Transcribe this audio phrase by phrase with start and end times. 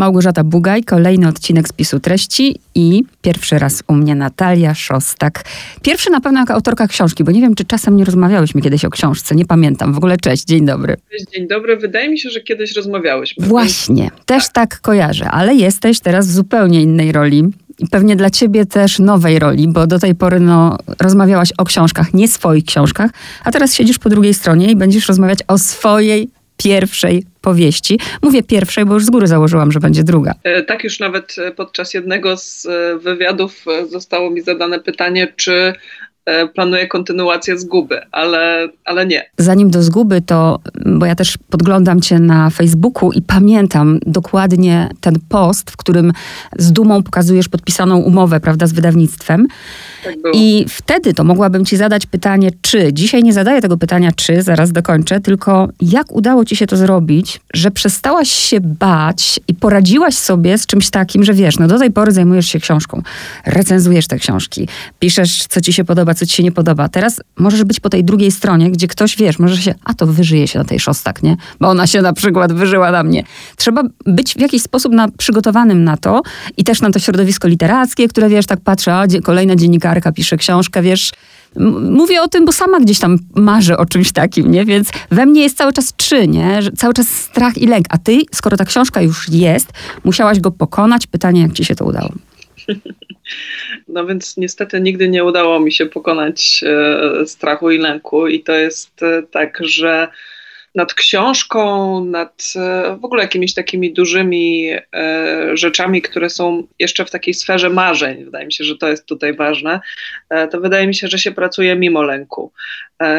[0.00, 5.44] Małgorzata Bugaj, kolejny odcinek spisu treści i pierwszy raz u mnie Natalia Szostak.
[5.82, 8.90] Pierwszy na pewno jako autorka książki, bo nie wiem, czy czasem nie rozmawiałyśmy kiedyś o
[8.90, 9.92] książce, nie pamiętam.
[9.92, 10.96] W ogóle cześć, dzień dobry.
[11.10, 11.76] Cześć, dzień dobry.
[11.76, 13.46] Wydaje mi się, że kiedyś rozmawiałyśmy.
[13.46, 14.52] Właśnie, też tak.
[14.52, 17.44] tak kojarzę, ale jesteś teraz w zupełnie innej roli.
[17.78, 22.14] I pewnie dla ciebie też nowej roli, bo do tej pory no, rozmawiałaś o książkach,
[22.14, 23.10] nie swoich książkach,
[23.44, 26.30] a teraz siedzisz po drugiej stronie i będziesz rozmawiać o swojej
[26.62, 27.98] pierwszej powieści.
[28.22, 30.34] Mówię pierwszej, bo już z góry założyłam, że będzie druga.
[30.44, 35.72] E, tak już nawet e, podczas jednego z e, wywiadów zostało mi zadane pytanie, czy
[36.30, 39.30] E, planuję kontynuację zguby, ale, ale nie.
[39.38, 45.14] Zanim do zguby, to, bo ja też podglądam cię na Facebooku i pamiętam dokładnie ten
[45.28, 46.12] post, w którym
[46.58, 49.46] z dumą pokazujesz podpisaną umowę, prawda, z wydawnictwem.
[50.04, 52.92] Tak I wtedy to mogłabym ci zadać pytanie, czy.
[52.92, 57.40] Dzisiaj nie zadaję tego pytania, czy, zaraz dokończę, tylko jak udało ci się to zrobić,
[57.54, 61.90] że przestałaś się bać i poradziłaś sobie z czymś takim, że wiesz, no do tej
[61.90, 63.02] pory zajmujesz się książką,
[63.46, 66.88] recenzujesz te książki, piszesz, co ci się podoba, co ci się nie podoba.
[66.88, 70.48] Teraz możesz być po tej drugiej stronie, gdzie ktoś, wiesz, może się, a to wyżyje
[70.48, 71.36] się na tej szostak, nie?
[71.60, 73.24] Bo ona się na przykład wyżyła na mnie.
[73.56, 76.22] Trzeba być w jakiś sposób na, przygotowanym na to
[76.56, 80.82] i też na to środowisko literackie, które, wiesz, tak patrzę, a kolejna dziennikarka pisze książkę,
[80.82, 81.12] wiesz,
[81.90, 84.64] Mówię o tym, bo sama gdzieś tam marzę o czymś takim, nie?
[84.64, 86.58] Więc we mnie jest cały czas czy, nie?
[86.76, 87.86] Cały czas strach i lęk.
[87.88, 89.72] A ty, skoro ta książka już jest,
[90.04, 91.06] musiałaś go pokonać.
[91.06, 92.12] Pytanie, jak ci się to udało?
[93.88, 98.52] No więc niestety nigdy nie udało mi się pokonać e, strachu i lęku, i to
[98.52, 100.08] jest e, tak, że
[100.74, 107.10] nad książką, nad e, w ogóle jakimiś takimi dużymi e, rzeczami, które są jeszcze w
[107.10, 109.80] takiej sferze marzeń, wydaje mi się, że to jest tutaj ważne,
[110.30, 112.52] e, to wydaje mi się, że się pracuje mimo lęku.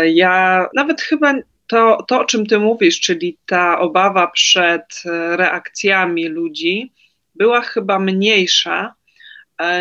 [0.06, 1.34] Ja nawet chyba
[1.68, 5.04] to, to, o czym ty mówisz, czyli ta obawa przed
[5.36, 6.92] reakcjami ludzi,
[7.36, 8.94] była chyba mniejsza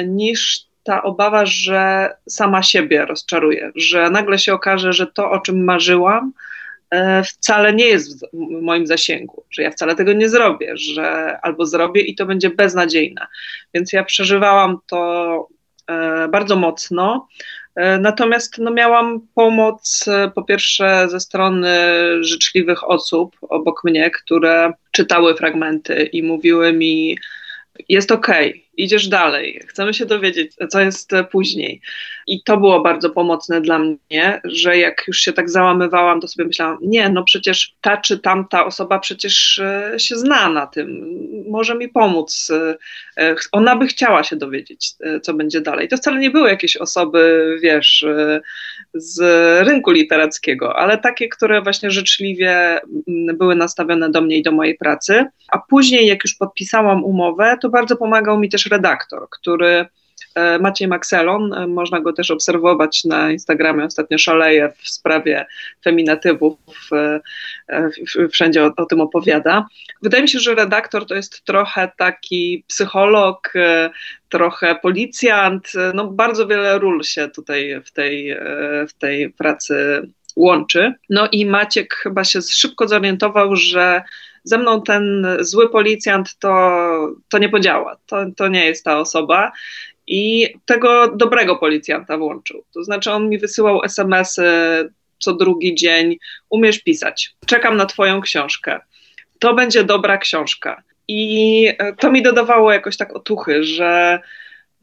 [0.07, 5.65] niż ta obawa, że sama siebie rozczaruję, że nagle się okaże, że to, o czym
[5.65, 6.33] marzyłam,
[7.25, 12.01] wcale nie jest w moim zasięgu, że ja wcale tego nie zrobię, że albo zrobię
[12.03, 13.27] i to będzie beznadziejne.
[13.75, 15.49] Więc ja przeżywałam to
[15.87, 17.29] e, bardzo mocno.
[18.01, 21.77] Natomiast no, miałam pomoc po pierwsze ze strony
[22.21, 27.19] życzliwych osób obok mnie, które czytały fragmenty i mówiły mi,
[27.89, 31.81] jest okej, okay, idziesz dalej, chcemy się dowiedzieć, co jest później.
[32.27, 36.47] I to było bardzo pomocne dla mnie, że jak już się tak załamywałam, to sobie
[36.47, 41.75] myślałam, nie, no przecież ta czy tamta osoba przecież e, się zna na tym, może
[41.75, 42.51] mi pomóc.
[43.17, 45.89] E, ona by chciała się dowiedzieć, e, co będzie dalej.
[45.89, 48.05] To wcale nie były jakieś osoby, wiesz,
[48.95, 49.21] z
[49.67, 52.81] rynku literackiego, ale takie, które właśnie życzliwie
[53.35, 55.25] były nastawione do mnie i do mojej pracy.
[55.49, 59.87] A później, jak już podpisałam umowę, to bardzo pomagał mi też redaktor, który
[60.35, 65.47] e, Maciej Maxelon, e, można go też obserwować na Instagramie, ostatnio szaleje w sprawie
[65.85, 66.59] feminatywów,
[66.93, 67.21] e,
[68.33, 69.67] wszędzie o, o, tym opowiada.
[70.03, 73.53] Wydaje mi się, że redaktor to jest trochę taki psycholog,
[74.29, 78.37] trochę policjant, no bardzo wiele ról się tutaj w tej,
[78.89, 80.03] w tej pracy
[80.37, 80.95] łączy.
[81.11, 84.03] No i Maciek chyba się szybko zorientował, że
[84.45, 86.81] ze mną ten zły policjant to,
[87.29, 89.53] to nie podziała, to, to nie jest ta osoba.
[90.07, 92.65] I tego dobrego policjanta włączył.
[92.75, 94.43] To znaczy, on mi wysyłał SMS-y
[95.19, 96.17] co drugi dzień.
[96.51, 97.35] Umiesz pisać.
[97.47, 98.81] Czekam na Twoją książkę.
[99.39, 100.83] To będzie dobra książka.
[101.09, 101.69] I
[101.99, 104.21] to mi dodawało jakoś tak otuchy, że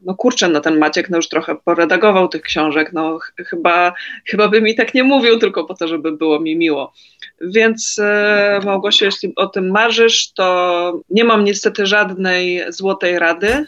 [0.00, 3.92] no kurczę, no ten Maciek no już trochę poredagował tych książek, no ch chyba,
[4.24, 6.92] chyba by mi tak nie mówił tylko po to, żeby było mi miło.
[7.40, 13.66] Więc e, Małgosiu, jeśli o tym marzysz, to nie mam niestety żadnej złotej rady, e,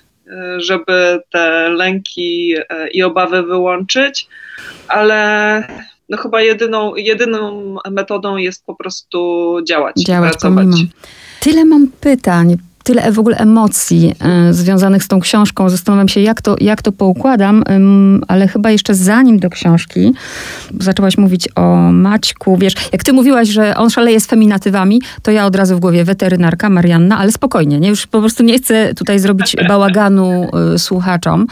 [0.60, 4.26] żeby te lęki e, i obawy wyłączyć,
[4.88, 5.62] ale
[6.08, 10.66] no chyba jedyną, jedyną metodą jest po prostu działać, działać pracować.
[10.70, 10.88] Pomimo.
[11.40, 12.56] Tyle mam pytań
[12.90, 14.14] tyle w ogóle emocji
[14.50, 15.68] y, związanych z tą książką.
[15.68, 17.64] Zastanawiam się, jak to, jak to poukładam,
[18.28, 20.14] ale chyba jeszcze zanim do książki,
[20.80, 22.56] zaczęłaś mówić o Maćku.
[22.56, 26.04] Wiesz, jak ty mówiłaś, że on szaleje z feminatywami, to ja od razu w głowie
[26.04, 27.88] weterynarka Marianna, ale spokojnie, nie?
[27.88, 31.46] już po prostu nie chcę tutaj zrobić bałaganu y, słuchaczom.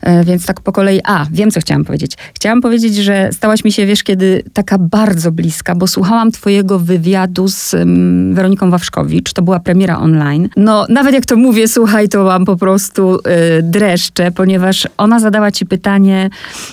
[0.00, 2.12] E, więc tak po kolei, a, wiem co chciałam powiedzieć.
[2.34, 7.48] Chciałam powiedzieć, że stałaś mi się, wiesz, kiedy taka bardzo bliska, bo słuchałam twojego wywiadu
[7.48, 10.48] z um, Weroniką Wawrzkowicz, to była premiera online.
[10.56, 13.18] No, nawet jak to mówię, słuchaj, to mam po prostu
[13.58, 16.30] y, dreszcze, ponieważ ona zadała ci pytanie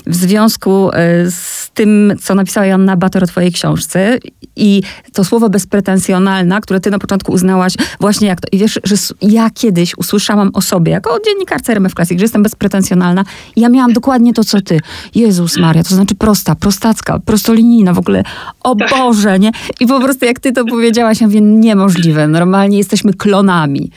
[0.08, 0.94] w związku y,
[1.32, 4.18] z tym, co napisała Janna Bator o twojej książce
[4.56, 4.84] i
[5.14, 8.48] to słowo bezpretensjonalna, które ty na początku uznałaś właśnie jak to.
[8.52, 13.17] I wiesz, że ja kiedyś usłyszałam o sobie, jako dziennikarce RMF Classic, że jestem bezpretensjonalna
[13.56, 14.80] i ja miałam dokładnie to, co ty.
[15.16, 18.24] Jezus Maria, to znaczy prosta, prostacka, prostolinijna w ogóle.
[18.64, 18.90] O tak.
[18.90, 19.52] Boże, nie?
[19.80, 22.28] I po prostu jak ty to powiedziałaś, ja mówię, niemożliwe.
[22.28, 23.92] Normalnie jesteśmy klonami.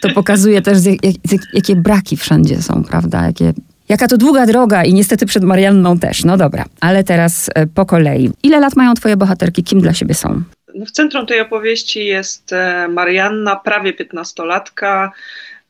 [0.00, 3.26] To pokazuje też, jak, jak, jakie braki wszędzie są, prawda?
[3.26, 3.52] Jakie
[3.90, 6.24] Jaka to długa droga i niestety przed Marianną też.
[6.24, 8.30] No dobra, ale teraz e, po kolei.
[8.42, 9.64] Ile lat mają twoje bohaterki?
[9.64, 10.42] Kim dla siebie są?
[10.86, 15.08] W centrum tej opowieści jest e, Marianna, prawie 15-latka,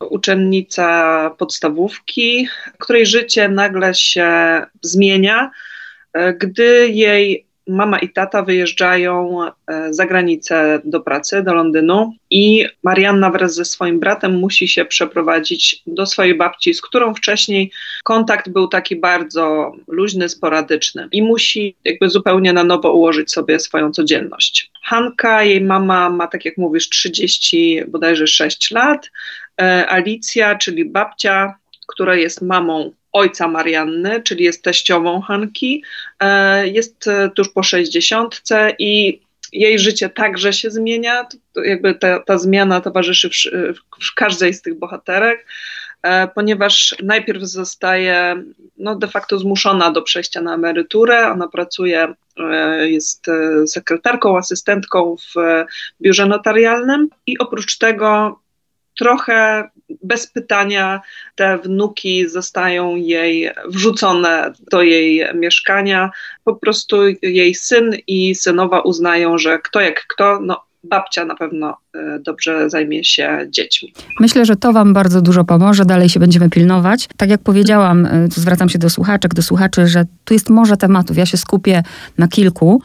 [0.00, 2.48] uczennica podstawówki,
[2.78, 4.26] której życie nagle się
[4.82, 5.50] zmienia,
[6.12, 12.66] e, gdy jej mama i tata wyjeżdżają e, za granicę do pracy, do Londynu i
[12.82, 17.72] Marianna wraz ze swoim bratem musi się przeprowadzić do swojej babci, z którą wcześniej
[18.04, 23.90] kontakt był taki bardzo luźny, sporadyczny i musi jakby zupełnie na nowo ułożyć sobie swoją
[23.92, 24.70] codzienność.
[24.84, 29.10] Hanka, jej mama ma, tak jak mówisz, 30, bodajże 6 lat.
[29.60, 31.54] E, Alicja, czyli babcia,
[31.88, 35.84] która jest mamą ojca Marianny, czyli jest teściową Hanki,
[36.20, 37.04] e, jest
[37.34, 39.20] tuż po sześćdziesiątce i
[39.52, 41.26] jej życie także się zmienia.
[41.64, 43.32] Jakby ta, ta zmiana towarzyszy w,
[44.04, 45.46] w, każdej z tych bohaterek,
[46.02, 48.42] e, ponieważ najpierw zostaje
[48.78, 51.30] no, de facto zmuszona do przejścia na emeryturę.
[51.30, 52.14] Ona pracuje,
[52.80, 53.26] jest
[53.66, 55.64] sekretarką, asystentką w
[56.00, 58.40] biurze notarialnym i oprócz tego
[59.00, 59.68] trochę
[60.02, 61.00] bez pytania
[61.34, 66.10] te wnuki zostają jej wrzucone do jej mieszkania.
[66.44, 71.76] Po prostu jej syn i synowa uznają, że kto jak kto, no babcia na pewno
[71.94, 73.92] e, dobrze zajmie się dziećmi.
[74.20, 75.84] Myślę, że to Wam bardzo dużo pomoże.
[75.84, 77.08] Dalej się będziemy pilnować.
[77.16, 81.16] Tak jak powiedziałam, e, zwracam się do słuchaczek, do słuchaczy, że tu jest morze tematów.
[81.16, 81.82] Ja się skupię
[82.18, 82.82] na kilku.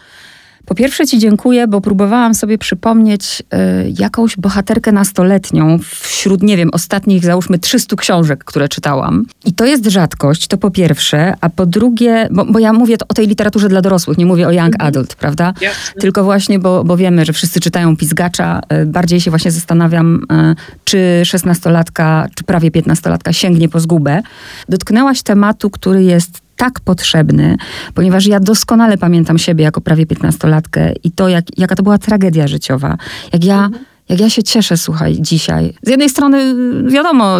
[0.65, 6.69] Po pierwsze Ci dziękuję, bo próbowałam sobie przypomnieć y, jakąś bohaterkę nastoletnią wśród, nie wiem,
[6.73, 9.25] ostatnich załóżmy 300 książek, które czytałam.
[9.45, 13.13] I to jest rzadkość, to po pierwsze, a po drugie, bo, bo ja mówię o
[13.13, 14.87] tej literaturze dla dorosłych, nie mówię o young mhm.
[14.87, 15.53] adult, prawda?
[15.61, 16.01] Jasne.
[16.01, 20.55] Tylko właśnie, bo, bo wiemy, że wszyscy czytają Pizgacza, y, bardziej się właśnie zastanawiam, y,
[20.83, 24.21] czy szesnastolatka, czy prawie piętnastolatka sięgnie po zgubę.
[24.69, 27.57] Dotknęłaś tematu, który jest tak potrzebny,
[27.93, 32.47] ponieważ ja doskonale pamiętam siebie jako prawie piętnastolatkę i to, jak, jaka to była tragedia
[32.47, 32.97] życiowa.
[33.33, 35.73] Jak ja mhm jak ja się cieszę, słuchaj, dzisiaj.
[35.83, 36.55] Z jednej strony,
[36.91, 37.37] wiadomo,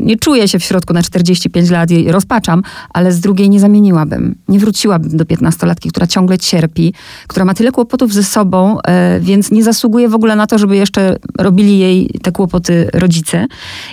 [0.00, 4.34] nie czuję się w środku na 45 lat i rozpaczam, ale z drugiej nie zamieniłabym.
[4.48, 6.94] Nie wróciłabym do 15-latki, która ciągle cierpi,
[7.26, 10.76] która ma tyle kłopotów ze sobą, e, więc nie zasługuje w ogóle na to, żeby
[10.76, 13.46] jeszcze robili jej te kłopoty rodzice.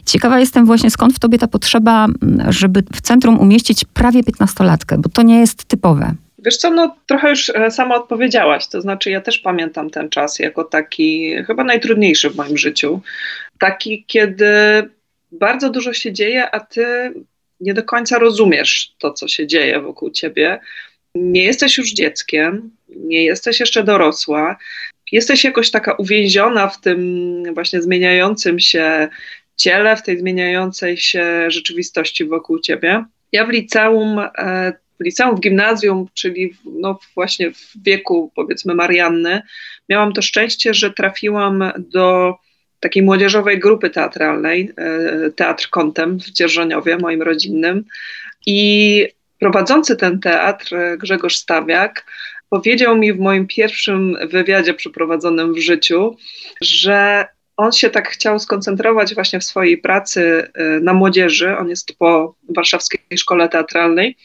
[0.05, 2.07] Ciekawa jestem właśnie, skąd w tobie ta potrzeba,
[2.49, 6.15] żeby w centrum umieścić prawie 15-latkę, bo to nie jest typowe.
[6.45, 10.39] Wiesz co, no trochę już e, sama odpowiedziałaś, to znaczy ja też pamiętam ten czas
[10.39, 13.01] jako taki chyba najtrudniejszy w moim życiu.
[13.59, 14.45] Taki, kiedy
[15.31, 17.13] bardzo dużo się dzieje, a ty
[17.59, 20.59] nie do końca rozumiesz to, co się dzieje wokół ciebie.
[21.15, 24.57] Nie jesteś już dzieckiem, nie jesteś jeszcze dorosła,
[25.11, 29.07] jesteś jakoś taka uwięziona w tym właśnie zmieniającym się
[29.55, 33.05] ciele, w tej zmieniającej się rzeczywistości wokół ciebie.
[33.31, 38.75] Ja w liceum e, w liceum, w gimnazjum, czyli w, no właśnie w wieku powiedzmy
[38.75, 39.41] Marianny,
[39.89, 42.35] miałam to szczęście, że trafiłam do
[42.79, 47.85] takiej młodzieżowej grupy teatralnej, e, Teatr Kątem w Dzierżoniowie, moim rodzinnym.
[48.45, 49.07] I
[49.39, 52.05] prowadzący ten teatr, Grzegorz Stawiak,
[52.49, 56.17] powiedział mi w moim pierwszym wywiadzie przeprowadzonym w życiu,
[56.61, 57.27] że
[57.57, 61.57] on się tak chciał skoncentrować właśnie w swojej pracy e, na młodzieży.
[61.57, 64.17] On jest po Warszawskiej Szkole Teatralnej,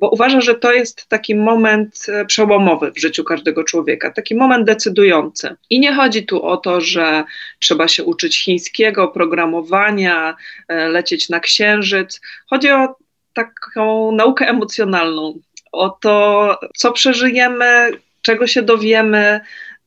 [0.00, 4.66] bo uważa, że to jest taki moment e, przełomowy w życiu każdego człowieka, taki moment
[4.66, 5.56] decydujący.
[5.70, 7.24] I nie chodzi tu o to, że
[7.58, 10.36] trzeba się uczyć chińskiego, programowania,
[10.68, 12.20] e, lecieć na księżyc.
[12.46, 12.96] Chodzi o
[13.32, 15.40] taką naukę emocjonalną,
[15.72, 17.90] o to, co przeżyjemy,
[18.22, 19.40] czego się dowiemy,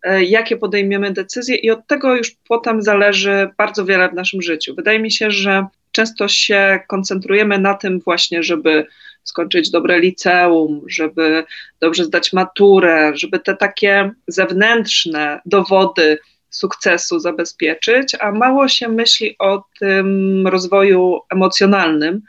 [0.04, 4.76] e, jakie podejmiemy decyzje, i od tego już potem zależy bardzo wiele w naszym życiu.
[4.76, 8.86] Wydaje mi się, że często się koncentrujemy na tym właśnie, żeby
[9.24, 11.44] skończyć dobre liceum, żeby
[11.80, 16.18] dobrze zdać maturę, żeby te takie zewnętrzne dowody
[16.50, 22.22] sukcesu zabezpieczyć, a mało się myśli o tym rozwoju emocjonalnym,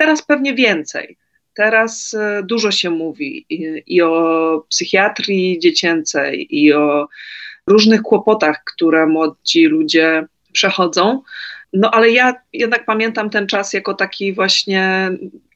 [0.00, 1.16] Teraz pewnie więcej.
[1.54, 7.08] Teraz e, dużo się mówi i, i o psychiatrii dziecięcej, i o
[7.66, 11.22] różnych kłopotach, które młodzi ludzie przechodzą.
[11.72, 15.10] No ale ja jednak pamiętam ten czas jako taki właśnie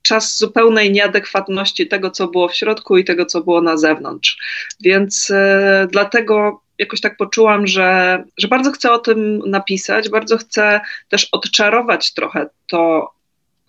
[0.05, 4.39] czas zupełnej nieadekwatności tego, co było w środku i tego, co było na zewnątrz.
[4.81, 10.81] Więc e, dlatego jakoś tak poczułam, że, że bardzo chcę o tym napisać, bardzo chcę
[11.09, 13.13] też odczarować trochę to,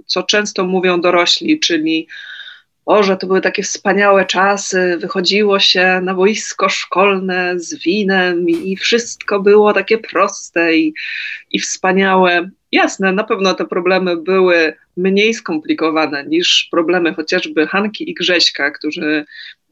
[0.05, 2.07] co często mówią dorośli, czyli
[2.85, 8.75] o, że to były takie wspaniałe czasy, wychodziło się na boisko szkolne z winem i
[8.77, 10.93] wszystko było takie proste i,
[11.51, 12.49] i wspaniałe.
[12.75, 19.25] Jasne, na pewno te problemy były mniej skomplikowane niż problemy chociażby Hanki i Grześka, którzy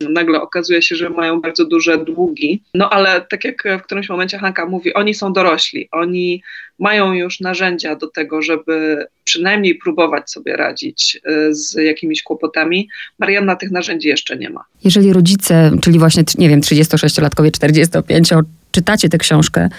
[0.10, 2.64] nagle okazuje się, że mają bardzo duże długi.
[2.74, 6.44] No ale tak jak w którymś momencie Hanka mówi, oni są dorośli, oni
[6.80, 11.20] mają już narzędzia do tego, żeby przynajmniej próbować sobie radzić
[11.50, 12.90] y, z jakimiś kłopotami.
[13.20, 14.64] Marianna tych narzędzi jeszcze nie ma.
[14.84, 18.30] Jeżeli rodzice, czyli właśnie, nie wiem, 36-latkowie, 45
[18.74, 19.70] czytacie tę książkę,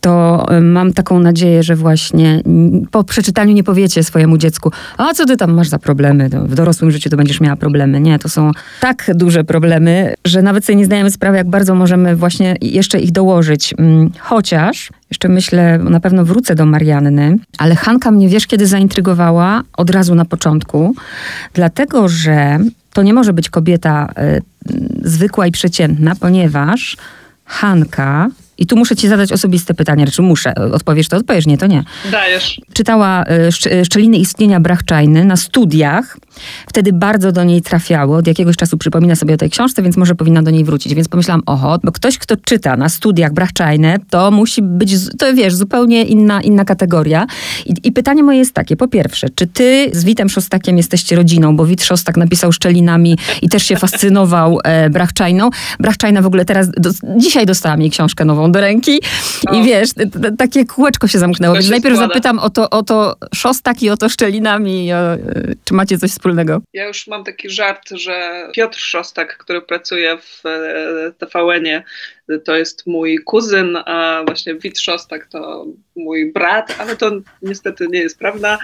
[0.00, 2.42] to y, mam taką nadzieję, że właśnie
[2.90, 6.28] po przeczytaniu nie powiecie swojemu dziecku, a co ty tam masz za problemy?
[6.32, 8.00] No, w dorosłym życiu to będziesz miała problemy.
[8.00, 12.16] Nie, to są tak duże problemy, że nawet sobie nie zdajemy sprawy, jak bardzo możemy
[12.16, 13.74] właśnie jeszcze ich dołożyć.
[13.78, 19.62] Mm, chociaż jeszcze myślę, na pewno wrócę do Marianny, ale Hanka mnie wiesz, kiedy zaintrygowała?
[19.76, 20.94] Od razu na początku,
[21.54, 22.58] dlatego że
[22.92, 24.42] to nie może być kobieta y,
[25.04, 26.96] zwykła i przeciętna, ponieważ
[27.44, 28.28] Hanka
[28.58, 30.54] i tu muszę ci zadać osobiste pytanie, czy muszę.
[30.54, 31.84] Odpowiesz to, odpowiesz, nie, to nie.
[32.10, 32.60] Dajesz.
[32.72, 33.24] Czytała
[33.66, 36.16] y, Szczeliny istnienia Brachczajny na studiach.
[36.66, 38.16] Wtedy bardzo do niej trafiało.
[38.16, 40.94] Od jakiegoś czasu przypomina sobie o tej książce, więc może powinna do niej wrócić.
[40.94, 45.54] Więc pomyślałam, oho, bo ktoś, kto czyta na studiach Brachczajne, to musi być, to wiesz,
[45.54, 47.26] zupełnie inna, inna kategoria.
[47.66, 51.56] I, I, pytanie moje jest takie, po pierwsze, czy ty z Witem Szostakiem jesteście rodziną,
[51.56, 55.50] bo Wit Szostak napisał Szczelinami i też się fascynował e, Brachczajną.
[55.80, 59.00] Brachczajna w ogóle teraz, do, dzisiaj dostałam jej książkę nową do ręki
[59.46, 59.54] o.
[59.54, 59.90] i wiesz,
[60.38, 61.54] takie kółeczko się zamknęło.
[61.54, 62.14] Więc najpierw składa.
[62.14, 64.92] zapytam o to, o to Szostak i o to Szczelinami.
[64.92, 64.96] O,
[65.64, 66.62] czy macie coś wspólnego?
[66.72, 71.82] Ja już mam taki żart, że Piotr Szostak, który pracuje w e, TVN-ie,
[72.44, 77.10] to jest mój kuzyn, a właśnie Wit Szostak to mój brat, ale to
[77.42, 78.58] niestety nie jest prawda.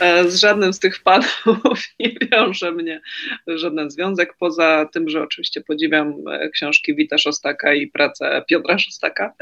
[0.00, 3.00] E, z żadnym z tych panów nie wiąże mnie
[3.46, 9.32] żaden związek, poza tym, że oczywiście podziwiam e, książki Wita Szostaka i pracę Piotra Szostaka.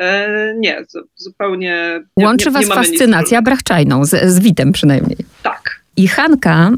[0.57, 0.85] Nie,
[1.17, 2.05] zupełnie...
[2.17, 5.17] Łączy nie, nie, was fascynacja brachczajną, z, z Witem przynajmniej.
[5.43, 5.58] Tak,
[5.99, 6.71] i Hanka,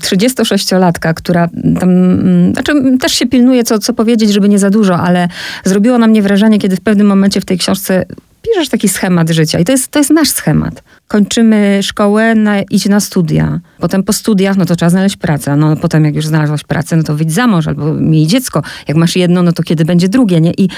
[0.00, 1.48] 36-latka, mm, która
[1.80, 5.28] tam, mm, znaczy też się pilnuje, co, co powiedzieć, żeby nie za dużo, ale
[5.64, 8.04] zrobiło na mnie wrażenie, kiedy w pewnym momencie w tej książce
[8.42, 9.58] piszesz taki schemat życia.
[9.58, 10.82] I to jest, to jest nasz schemat.
[11.08, 13.60] Kończymy szkołę, na, idź na studia.
[13.78, 15.56] Potem po studiach, no to trzeba znaleźć pracę.
[15.56, 18.62] No potem jak już znalazłaś pracę, no to wyjdź za mąż albo miej dziecko.
[18.88, 20.52] Jak masz jedno, no to kiedy będzie drugie, nie?
[20.52, 20.68] I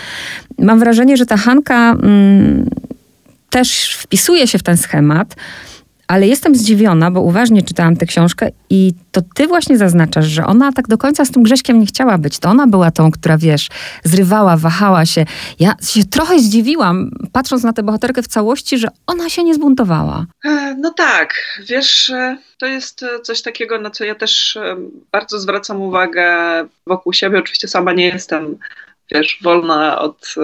[0.59, 2.71] mam wrażenie, że ta Hanka mm,
[3.51, 5.37] też wpisuje się w ten schemat,
[6.09, 10.73] ale jestem zdziwiona, bo uważnie czytałam tę książkę i to ty właśnie zaznaczasz, że ona
[10.73, 12.39] tak do końca z tym Grześkiem nie chciała być.
[12.39, 13.69] To ona była tą, która, wiesz,
[14.05, 15.25] zrywała, wahała się.
[15.61, 20.27] Ja się trochę zdziwiłam, patrząc na tę bohaterkę w całości, że ona się nie zbuntowała.
[20.45, 21.35] E, no tak,
[21.69, 24.59] wiesz, e, to jest e, coś takiego, na co ja też
[25.13, 26.27] bardzo zwracam uwagę
[26.87, 27.39] wokół siebie.
[27.39, 28.59] Oczywiście sama nie jestem
[29.15, 30.35] wiesz, wolna od,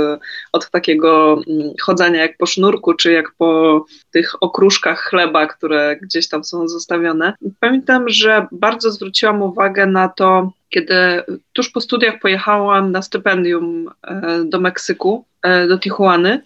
[0.53, 6.29] od takiego mm, chodzenia jak po sznurku, czy jak po tych okruszkach chleba, które gdzieś
[6.29, 7.35] tam są zostawione.
[7.61, 10.95] Pamiętam, że bardzo zwróciłam uwagę na to, kiedy
[11.53, 16.43] tuż po studiach pojechałam na stypendium e, do Meksyku, e, do Tijuany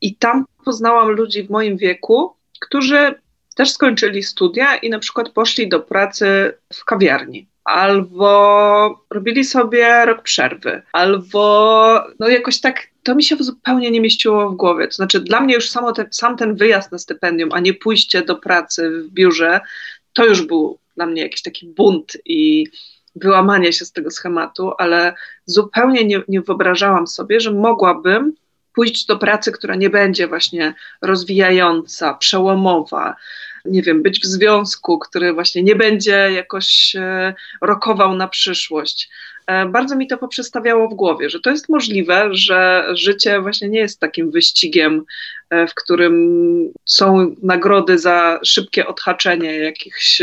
[0.00, 3.14] i tam poznałam ludzi w moim wieku, którzy
[3.56, 10.22] też skończyli studia i na przykład poszli do pracy w kawiarni albo robili sobie rok
[10.22, 14.88] przerwy, albo no jakoś tak to mi się zupełnie nie mieściło w głowie.
[14.88, 18.36] To znaczy, dla mnie już te, sam ten wyjazd na stypendium, a nie pójście do
[18.36, 19.60] pracy w biurze,
[20.12, 22.66] to już był dla mnie jakiś taki bunt i
[23.16, 25.14] wyłamanie się z tego schematu, ale
[25.44, 28.32] zupełnie nie, nie wyobrażałam sobie, że mogłabym
[28.74, 33.16] pójść do pracy, która nie będzie właśnie rozwijająca, przełomowa,
[33.64, 39.10] nie wiem, być w związku, który właśnie nie będzie jakoś e, rokował na przyszłość.
[39.46, 43.78] E, bardzo mi to poprzestawiało w głowie, że to jest możliwe, że życie właśnie nie
[43.78, 45.04] jest takim wyścigiem,
[45.50, 46.14] e, w którym
[46.84, 50.22] są nagrody za szybkie odhaczenie jakichś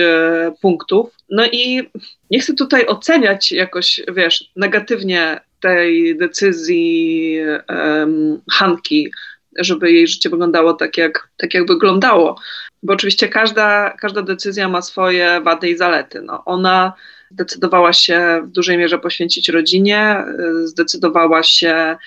[0.61, 1.09] punktów.
[1.29, 1.89] No i
[2.31, 7.37] nie chcę tutaj oceniać jakoś, wiesz, negatywnie tej decyzji
[7.69, 9.11] um, Hanki,
[9.57, 12.39] żeby jej życie wyglądało tak, jak, tak jak wyglądało.
[12.83, 16.21] Bo oczywiście każda, każda decyzja ma swoje wady i zalety.
[16.21, 16.93] No, ona
[17.31, 20.23] zdecydowała się w dużej mierze poświęcić rodzinie,
[20.63, 21.97] zdecydowała się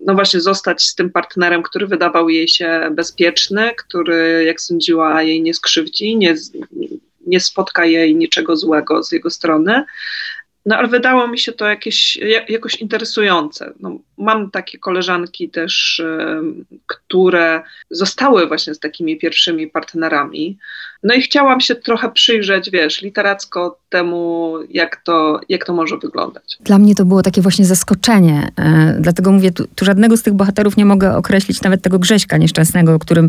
[0.00, 5.42] no właśnie zostać z tym partnerem, który wydawał jej się bezpieczny, który, jak sądziła, jej
[5.42, 6.34] nie skrzywdzi, nie,
[7.26, 9.84] nie spotka jej niczego złego z jego strony.
[10.66, 13.72] No ale wydało mi się to jakieś, jakoś interesujące.
[13.80, 16.02] No, mam takie koleżanki też,
[16.86, 20.58] które zostały właśnie z takimi pierwszymi partnerami.
[21.02, 26.58] No i chciałam się trochę przyjrzeć, wiesz, literacko temu, jak to, jak to może wyglądać.
[26.60, 28.48] Dla mnie to było takie właśnie zaskoczenie.
[28.58, 32.36] E, dlatego mówię, tu, tu, żadnego z tych bohaterów nie mogę określić, nawet tego Grześka
[32.36, 33.28] nieszczęsnego, o którym,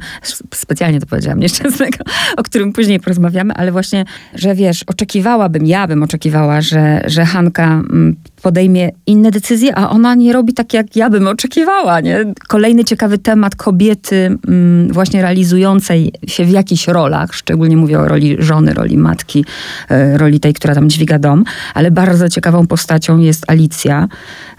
[0.53, 1.97] specjalnie to powiedziałam, nieszczęsnego,
[2.37, 7.65] o którym później porozmawiamy, ale właśnie, że wiesz, oczekiwałabym, ja bym oczekiwała, że, że Hanka
[7.65, 12.00] mm, podejmie inne decyzje, a ona nie robi tak, jak ja bym oczekiwała.
[12.00, 12.33] Nie?
[12.48, 18.36] Kolejny ciekawy temat kobiety mm, właśnie realizującej się w jakichś rolach, szczególnie mówię o roli
[18.39, 19.45] żony, roli matki,
[19.89, 21.43] e, roli tej, która tam dźwiga dom,
[21.74, 24.07] ale bardzo ciekawą postacią jest Alicja,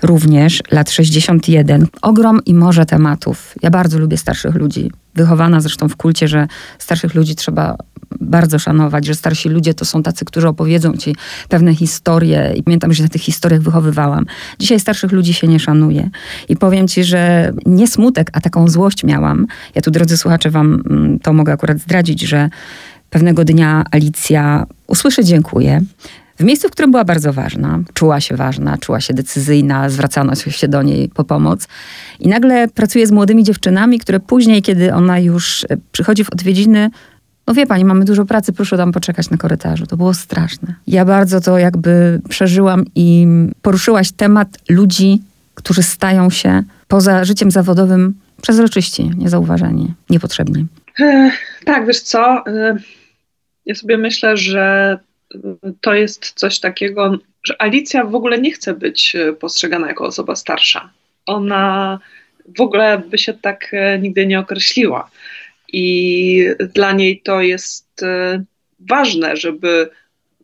[0.03, 1.87] również lat 61.
[2.03, 3.55] Ogrom i morze tematów.
[3.63, 4.91] Ja bardzo lubię starszych ludzi.
[5.15, 6.47] Wychowana zresztą w kulcie, że
[6.79, 7.77] starszych ludzi trzeba
[8.21, 11.17] bardzo szanować, że starsi ludzie to są tacy, którzy opowiedzą ci
[11.49, 14.27] pewne historie i pamiętam, że na tych historiach wychowywałam.
[14.59, 16.11] Dzisiaj starszych ludzi się nie szanuje
[16.49, 19.47] i powiem ci, że nie smutek, a taką złość miałam.
[19.75, 22.51] Ja tu, drodzy słuchacze, wam mm, to mogę akurat zdradzić, że
[23.11, 25.81] pewnego dnia Alicja usłyszy dziękuję.
[26.39, 30.69] W miejscu, w którym była bardzo ważna, czuła się ważna, czuła się decyzyjna, zwracano się
[30.69, 31.69] do niej po pomoc.
[32.21, 36.91] I nagle pracuje z młodymi dziewczynami, które później, kiedy ona już e, przychodzi w odwiedziny,
[37.47, 39.87] no wie pani, mamy dużo pracy, proszę tam poczekać na korytarzu.
[39.87, 40.75] To było straszne.
[40.87, 43.27] Ja bardzo to jakby przeżyłam i
[43.63, 45.23] poruszyłaś temat ludzi,
[45.55, 50.67] którzy stają się poza życiem zawodowym przezroczyści, niezauważeni, niepotrzebni.
[51.01, 51.31] E,
[51.65, 52.47] tak, wiesz co?
[52.47, 52.77] E,
[53.67, 54.99] ja sobie myślę, że
[55.81, 60.91] to jest coś takiego, że Alicja w ogóle nie chce być postrzegana jako osoba starsza.
[61.27, 61.99] Ona
[62.59, 65.11] w ogóle by się tak e, nigdy nie określiła.
[65.73, 68.45] I dla niej to jest e,
[68.81, 69.91] ważne, żeby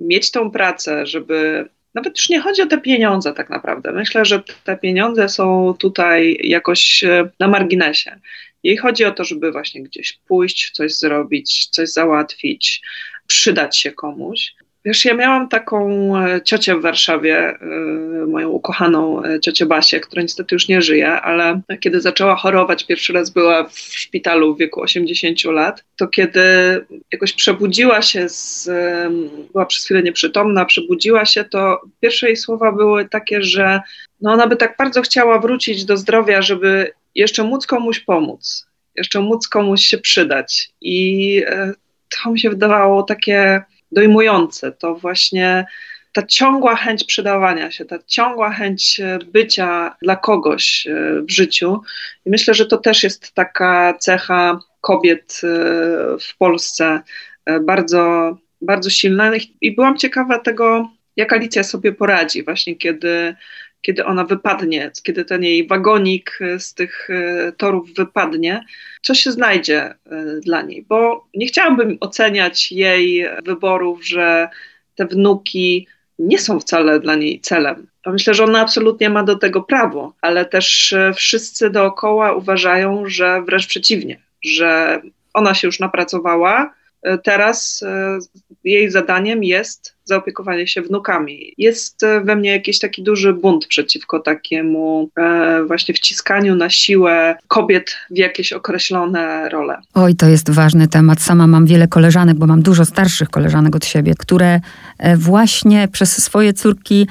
[0.01, 3.93] mieć tą pracę, żeby nawet już nie chodzi o te pieniądze tak naprawdę.
[3.93, 8.21] Myślę, że te pieniądze są tutaj jakoś e, na marginesie.
[8.63, 12.83] Jej chodzi o to, żeby właśnie gdzieś pójść, coś zrobić, coś załatwić,
[13.27, 14.55] przydać się komuś.
[14.89, 17.57] Wiesz, ja miałam taką e, ciocię w Warszawie, e,
[18.27, 23.13] moją ukochaną e, ciocię Basię, która niestety już nie żyje, ale kiedy zaczęła chorować, pierwszy
[23.13, 26.41] raz była w szpitalu w wieku 80 lat, to kiedy
[27.13, 28.71] jakoś przebudziła się, z,
[29.53, 33.81] była przez chwilę nieprzytomna, przebudziła się, to pierwsze jej słowa były takie, że
[34.21, 39.21] no ona by tak bardzo chciała wrócić do zdrowia, żeby jeszcze móc komuś pomóc, jeszcze
[39.21, 40.71] móc komuś się przydać.
[40.81, 41.43] I
[42.09, 44.73] to mi się wydawało takie dojmujące.
[44.73, 45.67] To właśnie
[46.13, 51.81] ta ciągła chęć przydawania się, ta ciągła chęć e, bycia dla kogoś e, w życiu.
[52.27, 55.49] I myślę, że to też jest taka cecha kobiet e,
[56.21, 57.01] w Polsce
[57.61, 59.33] bardzo, bardzo silna.
[59.61, 63.35] I byłam ciekawa tego, jak Alicja sobie poradzi, właśnie kiedy
[63.83, 68.65] kiedy ona wypadnie, kiedy ten jej wagonik e, z tych e, torów wypadnie,
[69.03, 69.95] co się znajdzie e,
[70.41, 70.85] dla niej.
[70.89, 74.49] Bo nie chciałabym oceniać jej wyborów, że
[74.95, 75.87] te wnuki
[76.19, 77.87] nie są wcale dla niej celem.
[78.07, 83.67] Myślę, że ona absolutnie ma do tego prawo, ale też wszyscy dookoła uważają, że wręcz
[83.67, 85.01] przeciwnie, że
[85.35, 86.75] ona się już napracowała,
[87.23, 87.85] teraz
[88.65, 91.55] jej zadaniem jest zaopiekowanie się wnukami.
[91.59, 97.37] Jest e, we mnie jakiś taki duży bunt przeciwko takiemu e, właśnie wciskaniu na siłę
[97.49, 99.79] kobiet w jakieś określone role.
[99.95, 101.23] Oj, to jest ważny temat.
[101.23, 104.61] Sama mam wiele koleżanek, bo mam dużo starszych koleżanek od siebie, które
[104.99, 107.07] e, właśnie przez swoje córki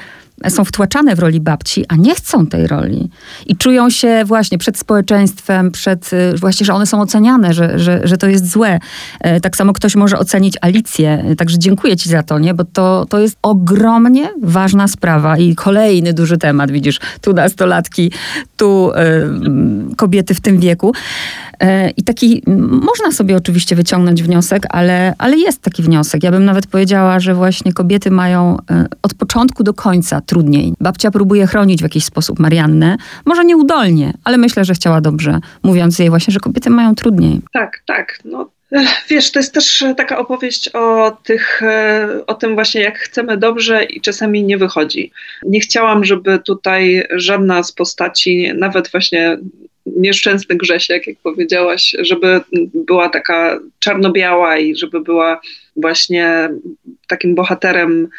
[0.49, 3.09] są wtłaczane w roli babci, a nie chcą tej roli.
[3.45, 8.01] I czują się właśnie przed społeczeństwem, przed, y, właśnie, że one są oceniane, że, że,
[8.03, 8.79] że to jest złe.
[9.21, 11.35] E, tak samo ktoś może ocenić Alicję.
[11.37, 12.53] Także dziękuję ci za to, nie?
[12.53, 18.11] bo to, to jest ogromnie ważna sprawa i kolejny duży temat, widzisz, tu nastolatki,
[18.57, 18.91] tu
[19.91, 20.93] y, kobiety w tym wieku.
[21.59, 22.43] E, I taki,
[22.85, 26.23] można sobie oczywiście wyciągnąć wniosek, ale, ale jest taki wniosek.
[26.23, 28.57] Ja bym nawet powiedziała, że właśnie kobiety mają
[29.01, 30.73] od początku do końca trudniej.
[30.79, 35.99] Babcia próbuje chronić w jakiś sposób Mariannę, może nieudolnie, ale myślę, że chciała dobrze, mówiąc
[35.99, 37.41] jej właśnie, że kobiety mają trudniej.
[37.53, 38.19] Tak, tak.
[38.25, 38.49] No,
[39.09, 43.83] Wiesz, to jest też taka opowieść o, tych, e, o tym właśnie, jak chcemy dobrze
[43.83, 45.11] i czasami nie wychodzi.
[45.43, 49.37] Nie chciałam, żeby tutaj żadna z postaci, nawet właśnie
[49.85, 52.41] nieszczęsny Grzesiek, jak powiedziałaś, żeby
[52.73, 55.41] była taka czarno-biała i żeby była
[55.75, 56.49] właśnie
[57.07, 58.09] takim bohaterem, e,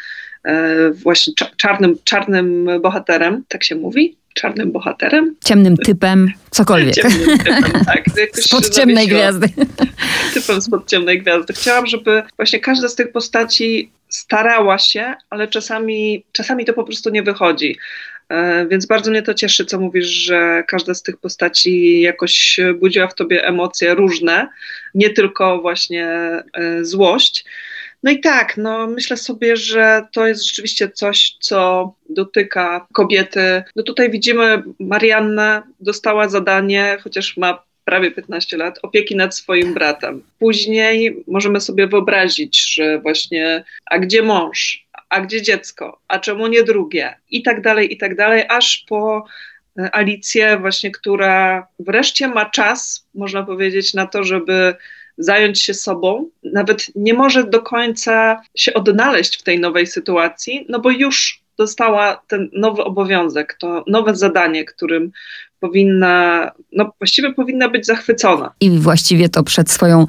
[1.03, 4.17] właśnie czarnym, czarnym bohaterem, tak się mówi?
[4.33, 5.35] Czarnym bohaterem?
[5.45, 6.95] Ciemnym typem, cokolwiek.
[6.95, 8.03] Ciemnym typem, tak.
[8.33, 9.49] Spod ciemnej gwiazdy.
[10.33, 11.53] Typem spod ciemnej gwiazdy.
[11.53, 17.09] Chciałam, żeby właśnie każda z tych postaci starała się, ale czasami, czasami to po prostu
[17.09, 17.77] nie wychodzi.
[18.29, 23.07] E, więc bardzo mnie to cieszy, co mówisz, że każda z tych postaci jakoś budziła
[23.07, 24.47] w tobie emocje różne,
[24.95, 26.43] nie tylko właśnie e,
[26.85, 27.45] złość.
[28.03, 33.63] No i tak, no myślę sobie, że to jest rzeczywiście coś, co dotyka kobiety.
[33.75, 40.23] No tutaj widzimy, Marianna dostała zadanie, chociaż ma prawie 15 lat, opieki nad swoim bratem.
[40.39, 44.89] Później możemy sobie wyobrazić, że właśnie, a gdzie mąż?
[45.09, 49.25] a gdzie dziecko, a czemu nie drugie, i tak dalej, i tak dalej, aż po
[49.79, 54.75] e, Alicję właśnie, która wreszcie ma czas, można powiedzieć, na to, żeby
[55.19, 60.79] zająć się sobą, nawet nie może do końca się odnaleźć w tej nowej sytuacji, no
[60.79, 65.11] bo już dostała ten nowy obowiązek, to nowe zadanie, którym
[65.59, 68.51] powinna, no właściwie powinna być zachwycona.
[68.61, 70.05] I właściwie to przed swoją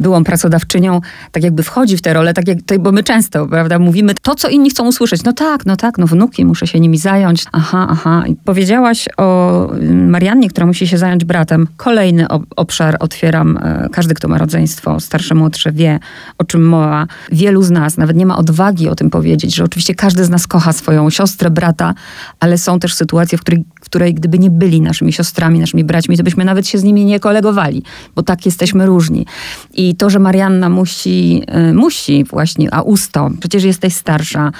[0.00, 1.00] byłą pracodawczynią
[1.32, 4.48] tak jakby wchodzi w tę rolę, tak jak, bo my często, prawda, mówimy to, co
[4.48, 5.24] inni chcą usłyszeć.
[5.24, 7.44] No tak, no tak, no wnuki, muszę się nimi zająć.
[7.52, 8.24] Aha, aha.
[8.26, 11.68] I powiedziałaś o Mariannie, która musi się zająć bratem.
[11.76, 13.56] Kolejny obszar otwieram.
[13.56, 15.98] E, każdy, kto ma rodzeństwo, starsze, młodsze, wie,
[16.38, 17.06] o czym mowa.
[17.32, 20.46] Wielu z nas nawet nie ma odwagi o tym powiedzieć, że oczywiście każdy z nas
[20.46, 21.94] kocha swoją siostrę, brata,
[22.40, 26.16] ale są też sytuacje, w której, w której gdyby nie byli naszymi siostrami, naszymi braćmi,
[26.16, 27.82] to byśmy nawet się z nimi nie kolegowali,
[28.14, 29.26] bo tak jesteśmy różni.
[29.74, 34.52] I to, że Marianna musi, y, musi właśnie, a usto, przecież jesteś starsza,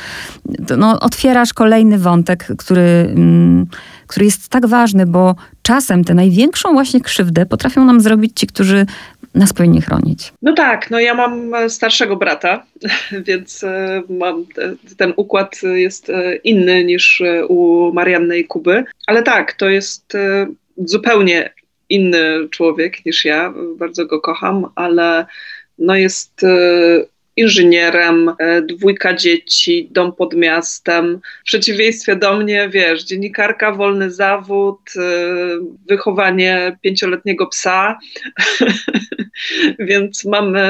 [0.79, 3.67] no, otwierasz kolejny wątek, który, mm,
[4.07, 8.87] który jest tak ważny, bo czasem tę największą właśnie krzywdę potrafią nam zrobić ci, którzy
[9.35, 10.33] nas powinni chronić.
[10.43, 12.67] No tak, no ja mam starszego brata,
[13.27, 14.47] więc e, mam
[14.97, 20.13] ten układ jest e, inny niż e, u Marianny i Kuby, ale tak, to jest
[20.77, 21.53] zupełnie
[21.89, 25.27] inny człowiek niż ja, bardzo go kocham, ale
[25.79, 26.47] no jest
[27.37, 28.31] inżynierem,
[28.63, 31.21] dwójka dzieci, dom pod miastem.
[31.41, 34.81] W przeciwieństwie do mnie, wiesz, dziennikarka, wolny zawód,
[35.89, 37.99] wychowanie pięcioletniego psa.
[39.79, 40.65] Więc mamy,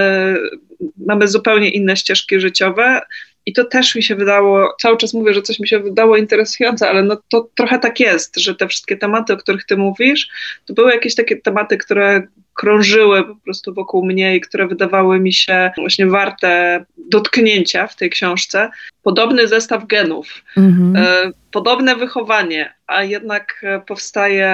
[1.07, 3.01] mamy zupełnie inne ścieżki życiowe.
[3.47, 6.89] I to też mi się wydało, cały czas mówię, że coś mi się wydało interesujące,
[6.89, 10.29] ale no to trochę tak jest, że te wszystkie tematy, o których ty mówisz,
[10.67, 12.23] to były jakieś takie tematy, które
[12.55, 18.11] krążyły po prostu wokół mnie i które wydawały mi się właśnie warte dotknięcia w tej
[18.11, 18.71] książce.
[19.03, 20.97] Podobny zestaw genów, mhm.
[20.97, 24.51] e, podobne wychowanie, a jednak powstaje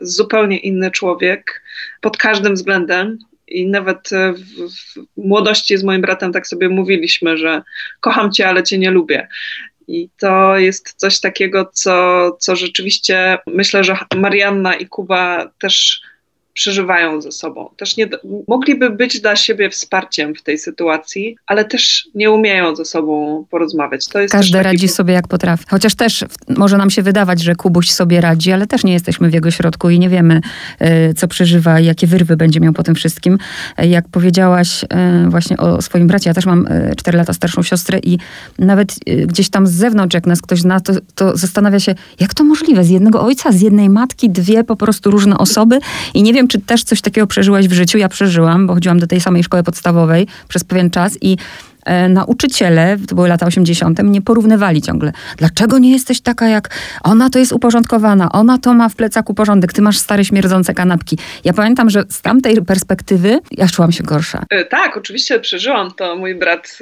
[0.00, 1.62] zupełnie inny człowiek
[2.00, 3.18] pod każdym względem.
[3.50, 4.42] I nawet w,
[4.74, 7.62] w młodości z moim bratem tak sobie mówiliśmy, że
[8.00, 9.28] kocham cię, ale cię nie lubię.
[9.88, 16.02] I to jest coś takiego, co, co rzeczywiście myślę, że Marianna i Kuba też
[16.58, 17.70] przeżywają ze sobą.
[17.76, 18.08] Też nie,
[18.48, 24.06] mogliby być dla siebie wsparciem w tej sytuacji, ale też nie umieją ze sobą porozmawiać.
[24.30, 25.64] Każdy radzi sobie jak potrafi.
[25.70, 26.24] Chociaż też
[26.56, 29.90] może nam się wydawać, że Kubuś sobie radzi, ale też nie jesteśmy w jego środku
[29.90, 30.40] i nie wiemy,
[30.78, 33.38] e, co przeżywa i jakie wyrwy będzie miał po tym wszystkim.
[33.78, 38.18] Jak powiedziałaś e, właśnie o swoim bracie, ja też mam 4 lata starszą siostrę i
[38.58, 38.94] nawet
[39.26, 42.84] gdzieś tam z zewnątrz, jak nas ktoś zna, to, to zastanawia się, jak to możliwe?
[42.84, 45.78] Z jednego ojca, z jednej matki, dwie po prostu różne osoby
[46.14, 47.98] i nie wiem, czy też coś takiego przeżyłaś w życiu.
[47.98, 51.36] Ja przeżyłam, bo chodziłam do tej samej szkoły podstawowej przez pewien czas i
[51.84, 55.12] e, nauczyciele, to były lata 80., mnie porównywali ciągle.
[55.36, 56.70] Dlaczego nie jesteś taka jak
[57.02, 61.18] ona to jest uporządkowana, ona to ma w plecaku porządek, ty masz stare śmierdzące kanapki.
[61.44, 64.44] Ja pamiętam, że z tamtej perspektywy ja czułam się gorsza.
[64.50, 66.16] E, tak, oczywiście przeżyłam to.
[66.16, 66.78] Mój brat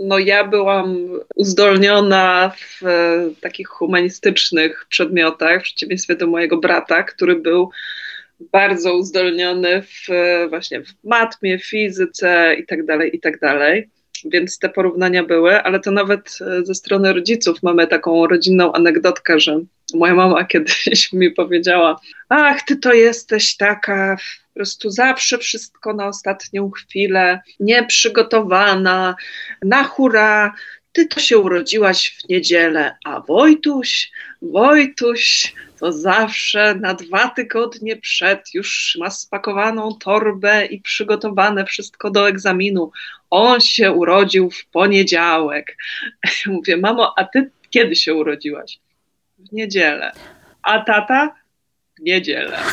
[0.00, 0.96] no ja byłam
[1.34, 7.70] uzdolniona w e, takich humanistycznych przedmiotach, w przeciwieństwie do mojego brata, który był
[8.52, 10.06] bardzo uzdolniony w,
[10.48, 13.38] właśnie w matmie, fizyce i tak dalej, i tak.
[14.24, 19.40] Więc te porównania były, ale to nawet e, ze strony rodziców mamy taką rodzinną anegdotkę,
[19.40, 19.60] że
[19.94, 24.16] moja mama kiedyś mi powiedziała: Ach, ty to jesteś taka
[24.48, 29.14] po prostu zawsze wszystko na ostatnią chwilę, nieprzygotowana,
[29.62, 30.54] na hura.
[30.92, 34.10] Ty to się urodziłaś w niedzielę, a Wojtuś,
[34.42, 42.28] Wojtuś to zawsze na dwa tygodnie przed już ma spakowaną torbę i przygotowane wszystko do
[42.28, 42.92] egzaminu.
[43.30, 45.76] On się urodził w poniedziałek.
[46.46, 48.78] Mówię, mamo, a ty kiedy się urodziłaś?
[49.38, 50.12] W niedzielę.
[50.62, 51.34] A tata?
[51.98, 52.58] w niedzielę.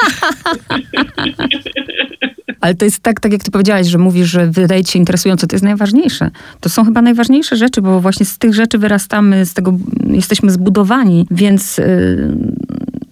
[2.62, 5.48] Ale to jest tak, tak jak ty powiedziałaś, że mówisz, że wydaje ci się interesujące,
[5.48, 6.32] to jest najważniejsze.
[6.60, 9.74] To są chyba najważniejsze rzeczy, bo właśnie z tych rzeczy wyrastamy, z tego
[10.10, 12.34] jesteśmy zbudowani, więc yy,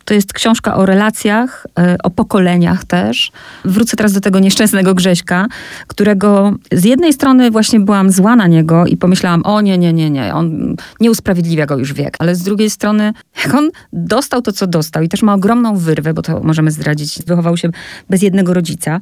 [0.05, 3.31] to jest książka o relacjach, e, o pokoleniach też.
[3.65, 5.47] Wrócę teraz do tego nieszczęsnego Grześka,
[5.87, 10.09] którego z jednej strony właśnie byłam zła na niego i pomyślałam, o nie, nie, nie,
[10.09, 12.15] nie, on nie usprawiedliwia go już wiek.
[12.19, 13.13] Ale z drugiej strony,
[13.45, 17.19] jak on dostał to, co dostał i też ma ogromną wyrwę, bo to możemy zdradzić,
[17.27, 17.69] wychował się
[18.09, 18.99] bez jednego rodzica,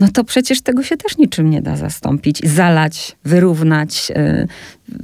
[0.00, 4.12] no to przecież tego się też niczym nie da zastąpić, zalać, wyrównać.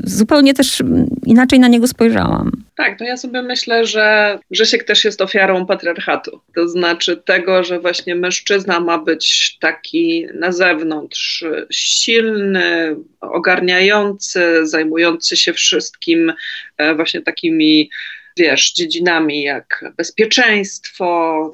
[0.05, 0.83] Zupełnie też
[1.27, 2.51] inaczej na niego spojrzałam.
[2.77, 6.40] Tak, no ja sobie myślę, że Grzesiek też jest ofiarą patriarchatu.
[6.55, 15.53] To znaczy tego, że właśnie mężczyzna ma być taki na zewnątrz silny, ogarniający, zajmujący się
[15.53, 16.33] wszystkim
[16.77, 17.90] e, właśnie takimi
[18.40, 21.07] wiesz, dziedzinami jak bezpieczeństwo,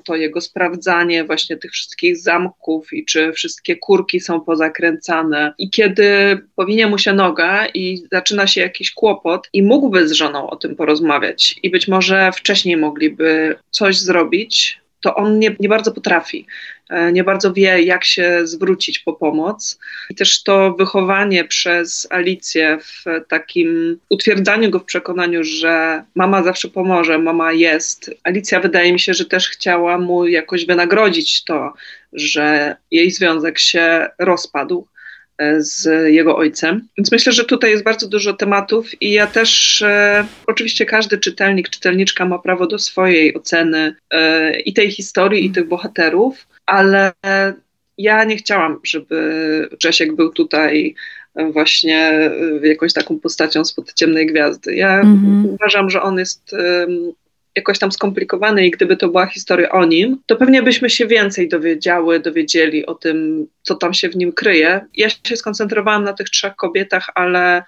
[0.05, 5.55] to jego sprawdzanie właśnie tych wszystkich zamków i czy wszystkie kurki są pozakręcane.
[5.59, 10.51] I kiedy powinie mu się noga i zaczyna się jakiś kłopot i mógłby z żoną
[10.51, 15.92] o tym porozmawiać i być może wcześniej mogliby coś zrobić, to on nie, nie bardzo
[15.92, 16.46] potrafi.
[16.90, 19.79] E, nie bardzo wie, jak się zwrócić po pomoc.
[20.11, 26.68] I też to wychowanie przez Alicję w takim utwierdzaniu go w przekonaniu, że mama zawsze
[26.68, 28.11] pomoże, mama jest.
[28.25, 31.72] Alicja wydaje mi się, że też chciała mu jakoś wynagrodzić to,
[32.12, 34.87] że jej związek się rozpadł
[35.38, 36.88] e, z jego ojcem.
[36.99, 41.68] Więc myślę, że tutaj jest bardzo dużo tematów i ja też, e, oczywiście każdy czytelnik,
[41.68, 47.12] czytelniczka ma prawo do swojej oceny e, i tej historii, i tych bohaterów, ale
[47.98, 50.94] ja nie chciałam, żeby Grzesiek był tutaj
[51.52, 52.31] właśnie
[52.62, 54.74] jakąś taką postacią spod ciemnej gwiazdy.
[54.74, 55.46] Ja mhm.
[55.46, 57.12] uważam, że on jest um,
[57.57, 61.48] jakoś tam skomplikowany i gdyby to była historia o nim, to pewnie byśmy się więcej
[61.48, 64.87] dowiedziały, dowiedzieli o tym, co tam się w nim kryje.
[64.94, 67.62] Ja się skoncentrowałam na tych trzech kobietach, ale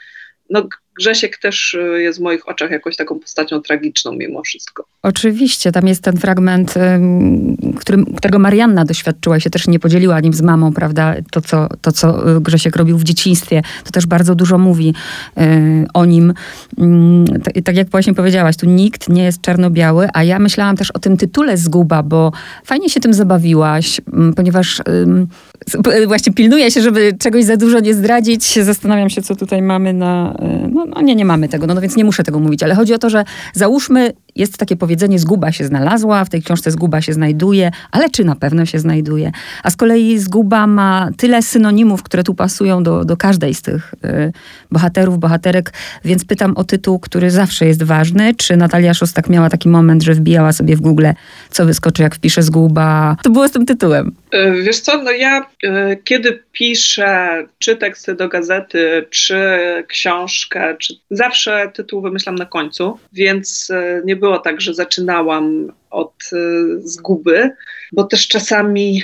[0.51, 4.85] no, Grzesiek też y, jest w moich oczach jakoś taką postacią tragiczną mimo wszystko.
[5.03, 6.75] Oczywiście, tam jest ten fragment,
[7.77, 11.15] którym, którego Marianna doświadczyła i się też nie podzieliła nim z mamą, prawda?
[11.31, 14.95] To co, to, co y, Grzesiek robił w dzieciństwie, to też bardzo dużo mówi
[15.39, 16.35] y, o nim.
[17.55, 20.99] I tak jak właśnie powiedziałaś, tu nikt nie jest czarno-biały, a ja myślałam też o
[20.99, 22.33] tym tytule Zguba, bo
[22.65, 24.01] fajnie się tym zabawiłaś,
[24.37, 24.83] ponieważ
[26.07, 28.59] właśnie pilnuję się, żeby czegoś za dużo nie zdradzić.
[28.63, 30.35] Zastanawiam się, co tutaj mamy na...
[30.73, 32.95] No, no nie, nie mamy tego, no, no więc nie muszę tego mówić, ale chodzi
[32.95, 37.13] o to, że załóżmy, jest takie powiedzenie, zguba się znalazła, w tej książce zguba się
[37.13, 39.33] znajduje, ale czy na pewno się znajduje?
[39.63, 43.95] A z kolei zguba ma tyle synonimów, które tu pasują do, do każdej z tych
[44.05, 44.33] y,
[44.71, 45.73] bohaterów, bohaterek,
[46.05, 48.35] więc pytam o tytuł, który zawsze jest ważny.
[48.35, 51.07] Czy Natalia Szostak miała taki moment, że wbijała sobie w Google,
[51.51, 53.17] co wyskoczy, jak wpisze zguba?
[53.23, 54.13] To było z tym tytułem.
[54.31, 59.39] E, wiesz co, no ja e, kiedy piszę czy teksty do gazety, czy
[59.89, 66.15] książkę, czy zawsze tytuł wymyślam na końcu, więc e, nie było tak, że zaczynałam od
[66.79, 67.51] zguby,
[67.93, 69.03] bo też czasami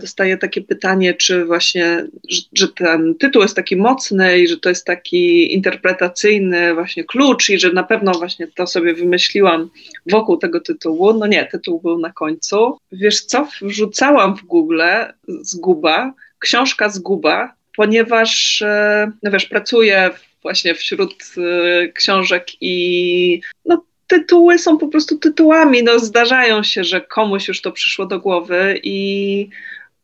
[0.00, 2.06] dostaję takie pytanie, czy właśnie,
[2.52, 7.58] że ten tytuł jest taki mocny i że to jest taki interpretacyjny właśnie klucz i
[7.58, 9.70] że na pewno właśnie to sobie wymyśliłam
[10.06, 11.14] wokół tego tytułu.
[11.14, 12.78] No nie, tytuł był na końcu.
[12.92, 14.82] Wiesz co, wrzucałam w Google
[15.28, 20.10] zguba, książka zguba, ponieważ, e, no wiesz, pracuję
[20.42, 25.82] właśnie wśród e, książek i no, tytuły są po prostu tytułami.
[25.82, 29.48] No, zdarzają się, że komuś już to przyszło do głowy i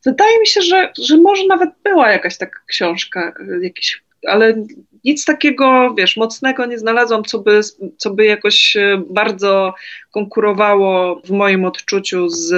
[0.04, 4.64] wydaje mi się, że, że może nawet była jakaś taka książka, e, jakiś ale
[5.04, 7.60] nic takiego, wiesz, mocnego nie znalazłam, co by,
[7.96, 9.74] co by jakoś e, bardzo
[10.10, 12.48] konkurowało w moim odczuciu z,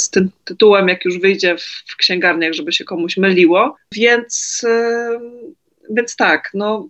[0.00, 1.56] z tym tytułem, jak już wyjdzie
[1.86, 3.76] w, księgarniach, żeby się komuś myliło.
[3.92, 5.20] Więc, e,
[5.90, 6.88] więc tak, no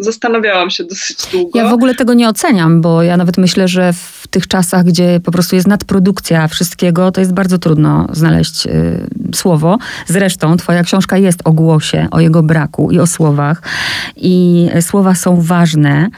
[0.00, 1.58] zastanawiałam się dosyć długo.
[1.58, 5.20] Ja w ogóle tego nie oceniam, bo ja nawet myślę, że w tych czasach, gdzie
[5.24, 8.70] po prostu jest nadprodukcja wszystkiego, to jest bardzo trudno znaleźć y,
[9.34, 9.78] słowo.
[10.06, 13.62] Zresztą twoja książka jest o głosie, o jego braku i o słowach.
[14.16, 16.08] I słowa są ważne.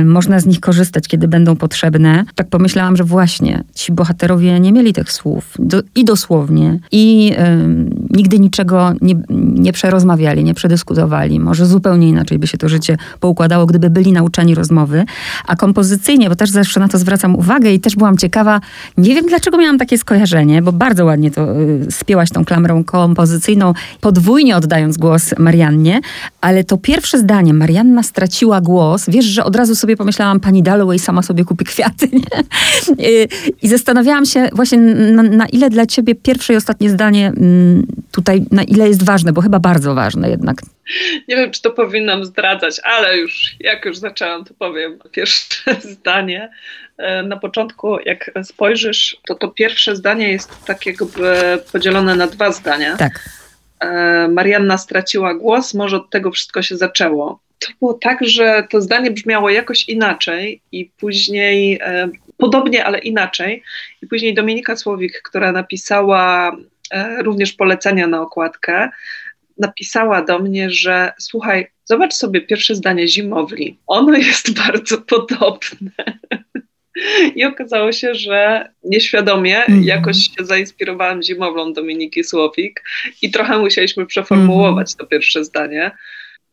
[0.00, 2.24] Y, można z nich korzystać, kiedy będą potrzebne.
[2.34, 5.54] Tak pomyślałam, że właśnie ci bohaterowie nie mieli tych słów.
[5.58, 6.78] Do, I dosłownie.
[6.92, 9.14] I y, nigdy niczego nie,
[9.54, 11.40] nie przerozmawiali, nie przedyskutowali.
[11.40, 15.04] Może zupełnie inaczej by się to życie się poukładało, gdyby byli nauczeni rozmowy.
[15.46, 18.60] A kompozycyjnie, bo też zawsze na to zwracam uwagę i też byłam ciekawa,
[18.98, 23.72] nie wiem dlaczego miałam takie skojarzenie, bo bardzo ładnie to y, spięłaś tą klamrą kompozycyjną,
[24.00, 26.00] podwójnie oddając głos Mariannie,
[26.40, 30.98] ale to pierwsze zdanie, Marianna straciła głos, wiesz, że od razu sobie pomyślałam, pani Dalloway
[30.98, 32.40] sama sobie kupi kwiaty, nie?
[33.06, 33.28] Y,
[33.62, 38.46] I zastanawiałam się właśnie, na, na ile dla ciebie pierwsze i ostatnie zdanie mm, tutaj,
[38.50, 40.62] na ile jest ważne, bo chyba bardzo ważne jednak.
[41.28, 46.50] Nie wiem, czy to powinnam zdradzać, ale już, jak już zaczęłam, to powiem pierwsze zdanie.
[46.98, 52.52] E, na początku, jak spojrzysz, to to pierwsze zdanie jest tak jakby podzielone na dwa
[52.52, 52.96] zdania.
[52.96, 53.12] Tak.
[53.80, 57.40] E, Marianna straciła głos, może od tego wszystko się zaczęło.
[57.58, 63.62] To było tak, że to zdanie brzmiało jakoś inaczej i później e, podobnie, ale inaczej.
[64.02, 66.56] I później Dominika Słowik, która napisała
[67.18, 68.90] również polecenia na okładkę,
[69.58, 73.78] napisała do mnie, że słuchaj, zobacz sobie pierwsze zdanie Zimowli.
[73.86, 75.90] Ono jest bardzo podobne.
[77.34, 79.84] I okazało się, że nieświadomie mm.
[79.84, 82.84] jakoś się zainspirowałam zimowlą Dominiki Słowik
[83.22, 84.98] i trochę musieliśmy przeformułować mm.
[84.98, 85.90] to pierwsze zdanie.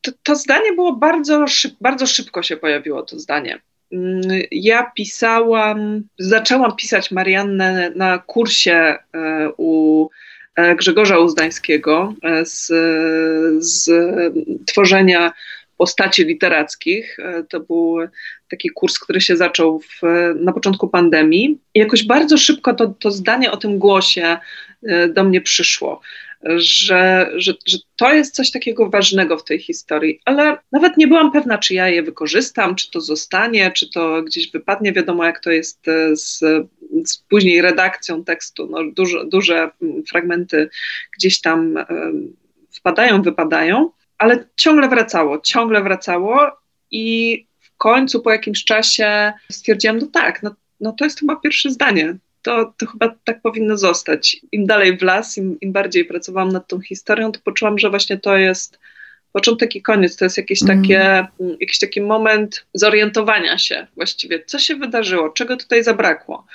[0.01, 3.61] To, to zdanie było bardzo, szyb, bardzo szybko się pojawiło, to zdanie.
[3.91, 8.97] Mm, ja pisałam, zaczęłam pisać Mariannę na kursie e,
[9.57, 10.07] u
[10.77, 12.67] Grzegorza Uzdańskiego e, z,
[13.65, 13.89] z
[14.65, 15.33] tworzenia
[15.77, 17.19] postaci literackich.
[17.19, 17.97] E, to był
[18.49, 20.01] taki kurs, który się zaczął w,
[20.35, 21.57] na początku pandemii.
[21.73, 24.37] I jakoś bardzo szybko to, to zdanie o tym głosie
[24.83, 26.01] e, do mnie przyszło.
[26.55, 31.31] Że, że, że to jest coś takiego ważnego w tej historii, ale nawet nie byłam
[31.31, 34.93] pewna, czy ja je wykorzystam, czy to zostanie, czy to gdzieś wypadnie.
[34.93, 36.39] Wiadomo, jak to jest e, z,
[37.05, 38.67] z później redakcją tekstu.
[38.71, 39.69] No, duże, duże
[40.09, 40.69] fragmenty
[41.17, 41.75] gdzieś tam
[42.71, 43.89] wpadają, wypadają
[44.21, 46.51] ale ciągle wracało, ciągle wracało
[46.91, 51.69] i w końcu po jakimś czasie stwierdziłam, no tak, no, no to jest chyba pierwsze
[51.69, 52.17] zdanie.
[52.41, 54.37] To, to chyba tak powinno zostać.
[54.51, 58.17] Im dalej w las, im, im bardziej pracowałam nad tą historią, to poczułam, że właśnie
[58.17, 58.79] to jest
[59.31, 60.15] początek i koniec.
[60.15, 60.81] To jest jakieś mm.
[60.81, 61.27] takie,
[61.59, 66.45] jakiś taki moment zorientowania się właściwie, co się wydarzyło, czego tutaj zabrakło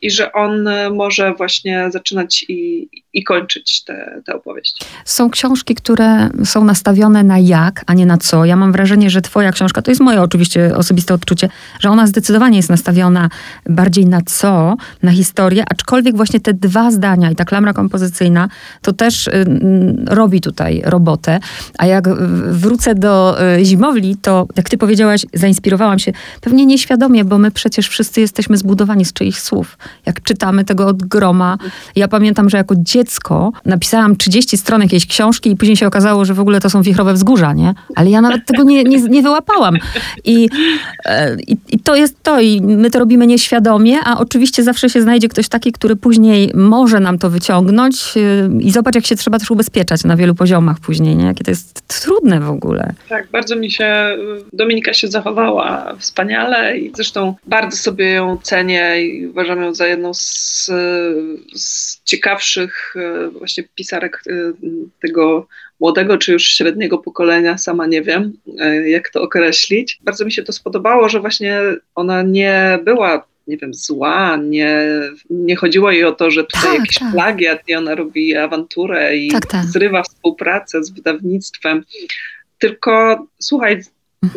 [0.00, 3.84] i że on e, może właśnie zaczynać i, i kończyć
[4.24, 4.78] tę opowieść.
[5.04, 8.44] Są książki, które są nastawione na jak, a nie na co.
[8.44, 11.48] Ja mam wrażenie, że twoja książka, to jest moje oczywiście osobiste odczucie,
[11.80, 13.28] że ona zdecydowanie jest nastawiona
[13.66, 18.48] bardziej na co, na historię, aczkolwiek właśnie te dwa zdania i ta klamra kompozycyjna,
[18.82, 19.46] to też y,
[20.06, 21.40] robi tutaj robotę.
[21.78, 22.08] A jak
[22.52, 27.88] wrócę do y, Zimowli, to jak ty powiedziałaś, zainspirowałam się pewnie nieświadomie, bo my przecież
[27.88, 31.58] wszyscy jesteśmy zbudowani z czyichś słów jak czytamy tego od groma.
[31.96, 36.34] Ja pamiętam, że jako dziecko napisałam 30 stron jakiejś książki i później się okazało, że
[36.34, 37.74] w ogóle to są wichrowe wzgórza, nie?
[37.96, 39.76] Ale ja nawet tego nie, nie, nie wyłapałam.
[40.24, 40.48] I,
[41.04, 42.40] e, i, I to jest to.
[42.40, 47.00] I my to robimy nieświadomie, a oczywiście zawsze się znajdzie ktoś taki, który później może
[47.00, 48.20] nam to wyciągnąć e,
[48.60, 51.24] i zobacz, jak się trzeba też ubezpieczać na wielu poziomach później, nie?
[51.24, 52.92] Jakie to jest trudne w ogóle.
[53.08, 54.16] Tak, bardzo mi się,
[54.52, 60.14] Dominika się zachowała wspaniale i zresztą bardzo sobie ją cenię i uważam ją za jedną
[60.14, 60.66] z,
[61.54, 64.32] z ciekawszych e, właśnie pisarek e,
[65.02, 65.46] tego
[65.80, 69.98] młodego czy już średniego pokolenia, sama nie wiem, e, jak to określić.
[70.02, 71.60] Bardzo mi się to spodobało, że właśnie
[71.94, 74.84] ona nie była nie wiem, zła, nie,
[75.30, 77.12] nie chodziło jej o to, że tutaj tak, jakiś tak.
[77.12, 79.64] plagiat i ona robi awanturę i tak, tak.
[79.66, 81.84] zrywa współpracę z wydawnictwem.
[82.58, 83.82] Tylko słuchaj,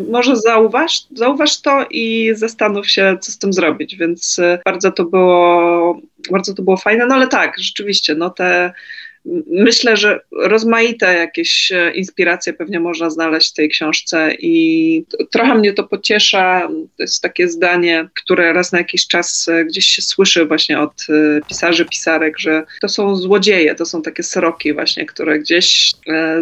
[0.09, 5.05] może zauważ, zauważ to i zastanów się, co z tym zrobić, więc e, bardzo to
[5.05, 8.73] było, bardzo to było fajne, no ale tak, rzeczywiście, no te
[9.47, 15.73] myślę, że rozmaite jakieś e, inspiracje pewnie można znaleźć w tej książce i trochę mnie
[15.73, 16.67] to pociesza.
[16.97, 21.07] To jest takie zdanie, które raz na jakiś czas e, gdzieś się słyszy właśnie od
[21.47, 25.93] pisarzy, pisarek, że to są złodzieje, to są takie sroki właśnie, które gdzieś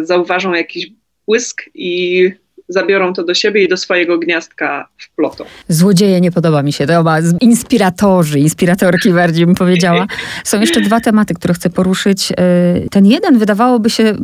[0.02, 0.86] zauważą jakiś
[1.26, 2.30] błysk i
[2.72, 5.44] zabiorą to do siebie i do swojego gniazdka wplotą.
[5.68, 10.06] Złodzieje nie podoba mi się, to chyba inspiratorzy, inspiratorki bardziej bym powiedziała.
[10.44, 12.32] Są jeszcze dwa tematy, które chcę poruszyć.
[12.32, 14.14] Y, ten jeden wydawałoby się,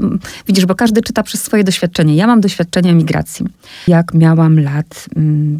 [0.46, 2.16] widzisz, bo każdy czyta przez swoje doświadczenie.
[2.16, 3.46] Ja mam doświadczenie emigracji.
[3.88, 5.06] Jak miałam lat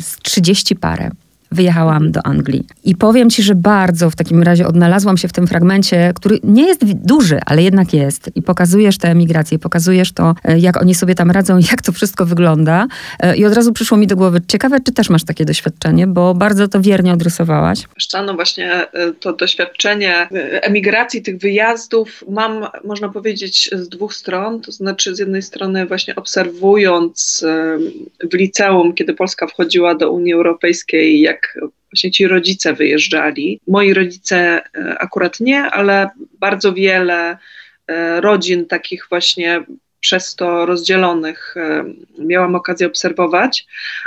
[0.01, 1.11] z 30 parę,
[1.57, 2.67] wyjechałam do Anglii.
[2.85, 6.67] I powiem ci, że bardzo w takim razie odnalazłam się w tym fragmencie, który nie
[6.67, 8.31] jest duży, ale jednak jest.
[8.35, 12.27] I pokazujesz tę emigrację, pokazujesz to, e, jak oni sobie tam radzą, jak to wszystko
[12.27, 12.87] wygląda.
[13.21, 16.35] E, I od razu przyszło mi do głowy, ciekawe, czy też masz takie doświadczenie, bo
[16.35, 17.79] bardzo to wiernie odrysowałaś.
[18.27, 20.29] No właśnie e, to doświadczenie
[20.63, 24.61] emigracji, tych wyjazdów mam, można powiedzieć, z dwóch stron.
[24.61, 27.45] To znaczy z jednej strony właśnie obserwując
[28.33, 31.46] w liceum, kiedy Polska wchodziła do Unii Europejskiej, jak
[31.93, 33.61] właśnie ci rodzice wyjeżdżali.
[33.67, 37.39] Moi rodzice e, akurat nie, ale bardzo wiele
[37.87, 39.65] e, rodzin takich właśnie
[40.01, 41.85] przez to rozdzielonych e,
[42.19, 43.67] miałam okazję obserwować.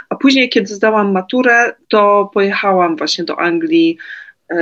[0.09, 3.97] A później, kiedy zdałam maturę, to pojechałam właśnie do Anglii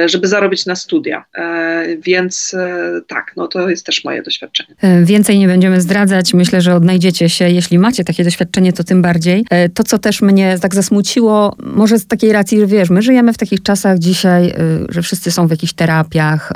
[0.05, 1.25] żeby zarobić na studia.
[1.35, 4.75] E, więc e, tak, no to jest też moje doświadczenie.
[5.03, 6.33] Więcej nie będziemy zdradzać.
[6.33, 9.45] Myślę, że odnajdziecie się, jeśli macie takie doświadczenie, to tym bardziej.
[9.73, 13.63] To, co też mnie tak zasmuciło, może z takiej racji, wiesz, my żyjemy w takich
[13.63, 14.53] czasach dzisiaj,
[14.89, 16.53] że wszyscy są w jakichś terapiach.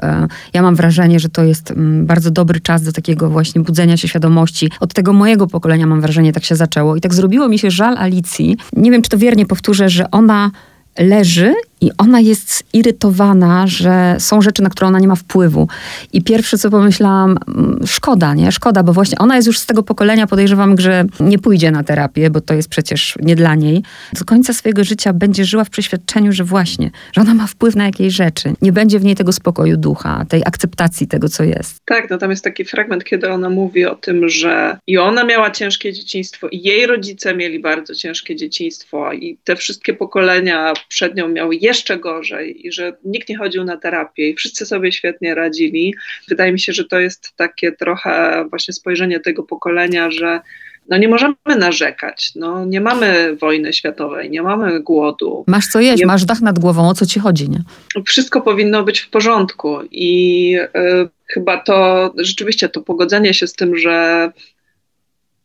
[0.54, 4.08] Ja mam wrażenie, że to jest mm, bardzo dobry czas do takiego właśnie budzenia się
[4.08, 4.70] świadomości.
[4.80, 6.96] Od tego mojego pokolenia mam wrażenie, tak się zaczęło.
[6.96, 8.58] I tak zrobiło mi się żal Alicji.
[8.74, 10.52] Nie wiem, czy to wiernie powtórzę, że ona
[11.00, 15.68] leży i ona jest zirytowana, że są rzeczy, na które ona nie ma wpływu.
[16.14, 18.52] I pierwsze, co pomyślałam, mm, szkoda, nie?
[18.52, 22.30] Szkoda, bo właśnie ona jest już z tego pokolenia, podejrzewam, że nie pójdzie na terapię,
[22.30, 23.84] bo to jest przecież nie dla niej.
[24.20, 27.86] Do końca swojego życia będzie żyła w przeświadczeniu, że właśnie, że ona ma wpływ na
[27.86, 28.54] jakieś rzeczy.
[28.62, 31.76] Nie będzie w niej tego spokoju ducha, tej akceptacji tego, co jest.
[31.86, 35.52] Tak, no tam jest taki fragment, kiedy ona mówi o tym, że i ona miała
[35.52, 41.28] ciężkie dzieciństwo, i jej rodzice mieli bardzo ciężkie dzieciństwo, i te wszystkie pokolenia przed nią
[41.28, 45.96] miały jeszcze gorzej i że nikt nie chodził na terapię i wszyscy sobie świetnie radzili.
[46.30, 50.42] Wydaje mi się, że to jest takie trochę właśnie spojrzenie tego pokolenia, że
[50.90, 52.32] no nie możemy narzekać.
[52.36, 55.44] No, nie mamy wojny światowej, nie mamy głodu.
[55.48, 56.06] Masz co jeść, nie...
[56.06, 57.64] masz dach nad głową, o co ci chodzi, nie?
[58.06, 63.78] Wszystko powinno być w porządku i y, chyba to rzeczywiście to pogodzenie się z tym,
[63.78, 64.32] że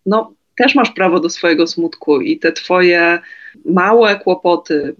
[0.06, 3.18] no, też masz prawo do swojego smutku i te twoje
[3.64, 4.94] małe kłopoty,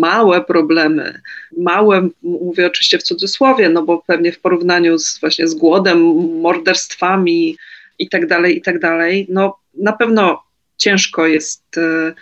[0.00, 1.20] małe problemy,
[1.58, 5.98] małe, mówię oczywiście w cudzysłowie, no bo pewnie w porównaniu z, właśnie z głodem,
[6.40, 7.56] morderstwami
[8.08, 8.26] tak
[8.62, 10.42] tak dalej, no na pewno
[10.76, 12.14] ciężko jest, e,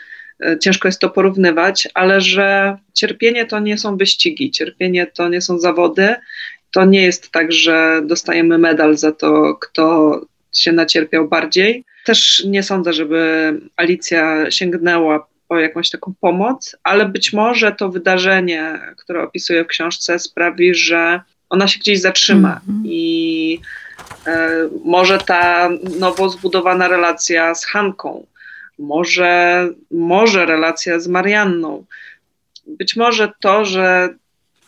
[0.47, 5.41] e, ciężko jest to porównywać, ale że cierpienie to nie są wyścigi, cierpienie to nie
[5.41, 6.15] są zawody,
[6.73, 10.21] to nie jest tak, że dostajemy medal za to, kto
[10.55, 11.85] się nacierpiał bardziej.
[12.05, 18.81] Też nie sądzę, żeby Alicja sięgnęła po jakąś taką pomoc, ale być może to wydarzenie,
[18.97, 22.87] które opisuję w książce, sprawi, że ona się gdzieś zatrzyma mm -hmm.
[22.87, 23.61] i
[24.27, 24.51] e,
[24.85, 25.69] może ta
[25.99, 28.27] nowo zbudowana relacja z Hanką,
[28.79, 31.85] może, może relacja z Marianną,
[32.67, 34.15] być może to, że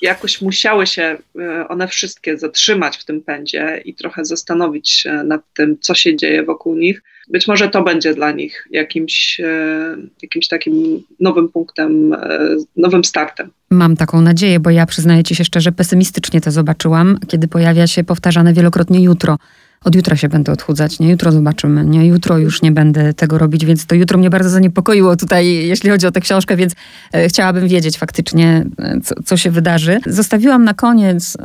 [0.02, 5.40] jakoś musiały się e, one wszystkie zatrzymać w tym pędzie i trochę zastanowić się nad
[5.54, 7.02] tym, co się dzieje wokół nich.
[7.28, 12.38] Być może to będzie dla nich jakimś, e, jakimś takim nowym punktem, e,
[12.76, 13.50] nowym startem.
[13.70, 18.04] Mam taką nadzieję, bo ja przyznaję ci się szczerze, pesymistycznie to zobaczyłam, kiedy pojawia się
[18.04, 19.38] powtarzane wielokrotnie jutro
[19.84, 21.10] od jutra się będę odchudzać, nie?
[21.10, 22.06] Jutro zobaczymy, nie?
[22.06, 26.06] Jutro już nie będę tego robić, więc to jutro mnie bardzo zaniepokoiło tutaj, jeśli chodzi
[26.06, 26.74] o tę książkę, więc
[27.12, 30.00] e, chciałabym wiedzieć faktycznie, e, co, co, się wydarzy.
[30.06, 31.36] Zostawiłam na koniec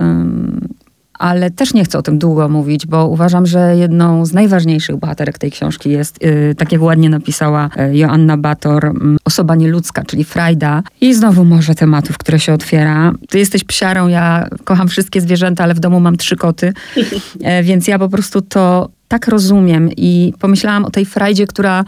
[1.19, 5.37] ale też nie chcę o tym długo mówić, bo uważam, że jedną z najważniejszych bohaterek
[5.37, 10.23] tej książki jest, yy, tak jak ładnie napisała yy, Joanna Bator, yy, osoba nieludzka, czyli
[10.23, 10.83] Frajda.
[11.01, 13.13] I znowu może tematów, które się otwiera.
[13.29, 16.73] Ty jesteś psiarą, ja kocham wszystkie zwierzęta, ale w domu mam trzy koty,
[17.43, 21.83] e, więc ja po prostu to tak rozumiem i pomyślałam o tej frajdzie, która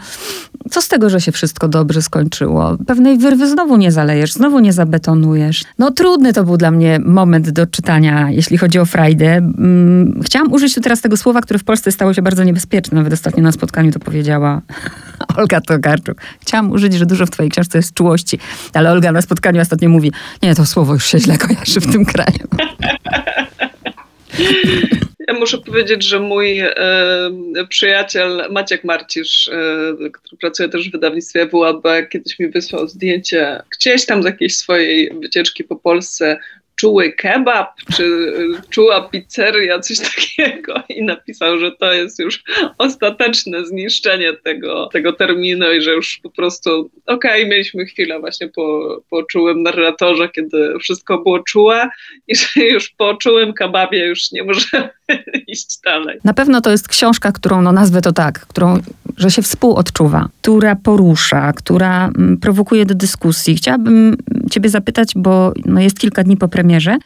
[0.70, 2.76] co z tego, że się wszystko dobrze skończyło?
[2.86, 5.64] Pewnej wyrwy znowu nie zalejesz, znowu nie zabetonujesz.
[5.78, 9.32] No trudny to był dla mnie moment do czytania, jeśli chodzi o frajdę.
[9.36, 12.96] Mm, chciałam użyć tu teraz tego słowa, które w Polsce stało się bardzo niebezpieczne.
[12.96, 14.62] Nawet ostatnio na spotkaniu to powiedziała
[15.36, 16.20] Olga Tokarczuk.
[16.40, 18.38] Chciałam użyć, że dużo w twojej książce jest czułości,
[18.74, 20.12] ale Olga na spotkaniu ostatnio mówi,
[20.42, 22.48] nie, to słowo już się źle kojarzy w tym kraju.
[25.28, 26.74] Ja muszę powiedzieć, że mój e,
[27.68, 34.06] przyjaciel Maciek Marcisz, e, który pracuje też w wydawnictwie WAB, kiedyś mi wysłał zdjęcie gdzieś
[34.06, 36.38] tam z jakiejś swojej wycieczki po Polsce.
[36.76, 38.32] Czuły kebab, czy
[38.70, 40.82] czuła pizzeria, coś takiego.
[40.96, 42.42] I napisał, że to jest już
[42.78, 48.48] ostateczne zniszczenie tego, tego terminu i że już po prostu okej, okay, mieliśmy chwilę właśnie
[48.48, 51.88] po, po czułym narratorze, kiedy wszystko było czułe
[52.28, 54.97] i że już po czułym kebabie już nie możemy
[55.46, 56.18] iść dalej.
[56.24, 58.78] Na pewno to jest książka, którą, no nazwę to tak, którą,
[59.16, 63.56] że się współodczuwa, która porusza, która mm, prowokuje do dyskusji.
[63.56, 64.16] Chciałabym
[64.50, 66.98] ciebie zapytać, bo no, jest kilka dni po premierze,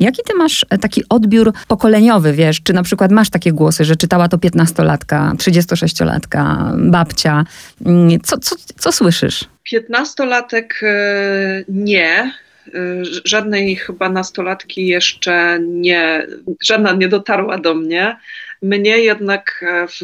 [0.00, 2.60] Jaki ty masz e, taki odbiór pokoleniowy, wiesz?
[2.62, 7.44] Czy na przykład masz takie głosy, że czytała to 15-latka, 36-latka, babcia?
[7.86, 9.44] Mm, co, co, co słyszysz?
[9.72, 12.32] 15-latek e, nie.
[12.74, 16.26] E, żadnej chyba nastolatki jeszcze nie,
[16.62, 18.16] żadna nie dotarła do mnie.
[18.62, 19.64] Mnie jednak
[20.00, 20.02] w,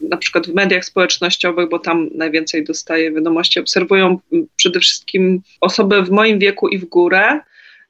[0.00, 4.18] na przykład w mediach społecznościowych, bo tam najwięcej dostaję wiadomości, obserwują
[4.56, 7.40] przede wszystkim osoby w moim wieku i w górę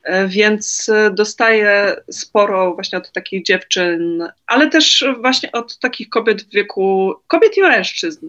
[0.07, 6.43] E, więc e, dostaję sporo właśnie od takich dziewczyn, ale też właśnie od takich kobiet
[6.43, 8.29] w wieku, kobiet i mężczyzn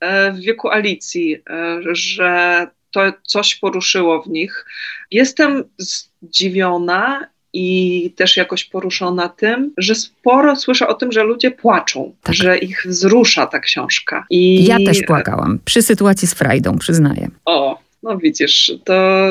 [0.00, 1.42] e, w wieku Alicji,
[1.90, 2.66] że
[2.96, 4.66] to coś poruszyło w nich.
[5.10, 12.14] Jestem zdziwiona i też jakoś poruszona tym, że sporo słyszę o tym, że ludzie płaczą,
[12.22, 12.34] tak.
[12.34, 14.26] że ich wzrusza ta książka.
[14.30, 14.64] I...
[14.64, 17.28] Ja też płakałam przy sytuacji z Frajdą, przyznaję.
[17.44, 19.26] O, no widzisz, to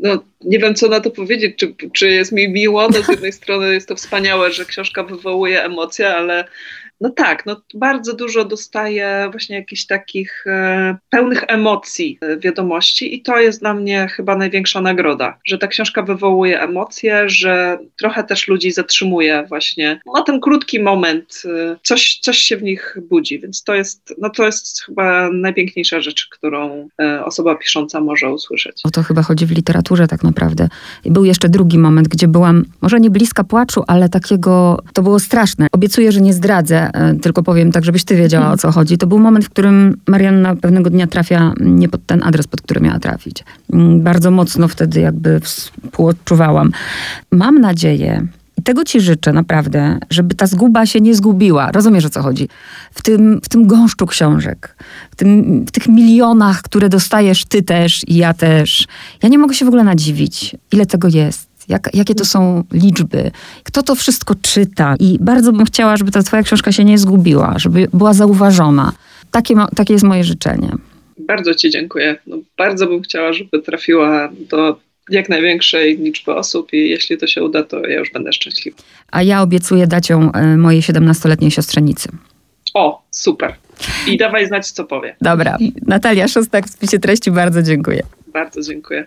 [0.00, 2.88] no, nie wiem, co na to powiedzieć, czy, czy jest mi miło.
[2.88, 6.44] No, z jednej strony jest to wspaniałe, że książka wywołuje emocje, ale
[7.04, 13.22] no tak, no bardzo dużo dostaję właśnie jakichś takich e, pełnych emocji e, wiadomości i
[13.22, 18.48] to jest dla mnie chyba największa nagroda, że ta książka wywołuje emocje, że trochę też
[18.48, 23.64] ludzi zatrzymuje właśnie na ten krótki moment, e, coś, coś się w nich budzi, więc
[23.64, 28.80] to jest, no to jest chyba najpiękniejsza rzecz, którą e, osoba pisząca może usłyszeć.
[28.84, 30.68] O to chyba chodzi w literaturze tak naprawdę.
[31.04, 35.18] I był jeszcze drugi moment, gdzie byłam może nie bliska płaczu, ale takiego, to było
[35.18, 35.66] straszne.
[35.72, 38.98] Obiecuję, że nie zdradzę, tylko powiem tak, żebyś ty wiedziała o co chodzi.
[38.98, 42.80] To był moment, w którym Marianna pewnego dnia trafia nie pod ten adres, pod który
[42.80, 43.44] miała trafić.
[43.72, 46.70] Mm, bardzo mocno wtedy jakby współodczuwałam.
[47.30, 48.26] Mam nadzieję,
[48.58, 51.72] i tego ci życzę naprawdę, żeby ta zguba się nie zgubiła.
[51.72, 52.48] Rozumiesz o co chodzi?
[52.92, 54.76] W tym, w tym gąszczu książek,
[55.10, 58.86] w, tym, w tych milionach, które dostajesz ty też i ja też.
[59.22, 63.30] Ja nie mogę się w ogóle nadziwić, ile tego jest jak, jakie to są liczby,
[63.64, 64.94] kto to wszystko czyta.
[65.00, 68.92] I bardzo bym chciała, żeby ta twoja książka się nie zgubiła, żeby była zauważona.
[69.30, 70.70] Takie, takie jest moje życzenie.
[71.18, 72.16] Bardzo ci dziękuję.
[72.26, 74.78] No, bardzo bym chciała, żeby trafiła do
[75.10, 78.76] jak największej liczby osób i jeśli to się uda, to ja już będę szczęśliwa.
[79.10, 82.08] A ja obiecuję dać ją e, mojej 17-letniej siostrzenicy.
[82.74, 83.54] O, super.
[84.06, 85.16] I dawaj znać, co powie.
[85.20, 85.56] Dobra.
[85.86, 88.02] Natalia Szostak w spisie treści, bardzo dziękuję.
[88.32, 89.02] Bardzo dziękuję.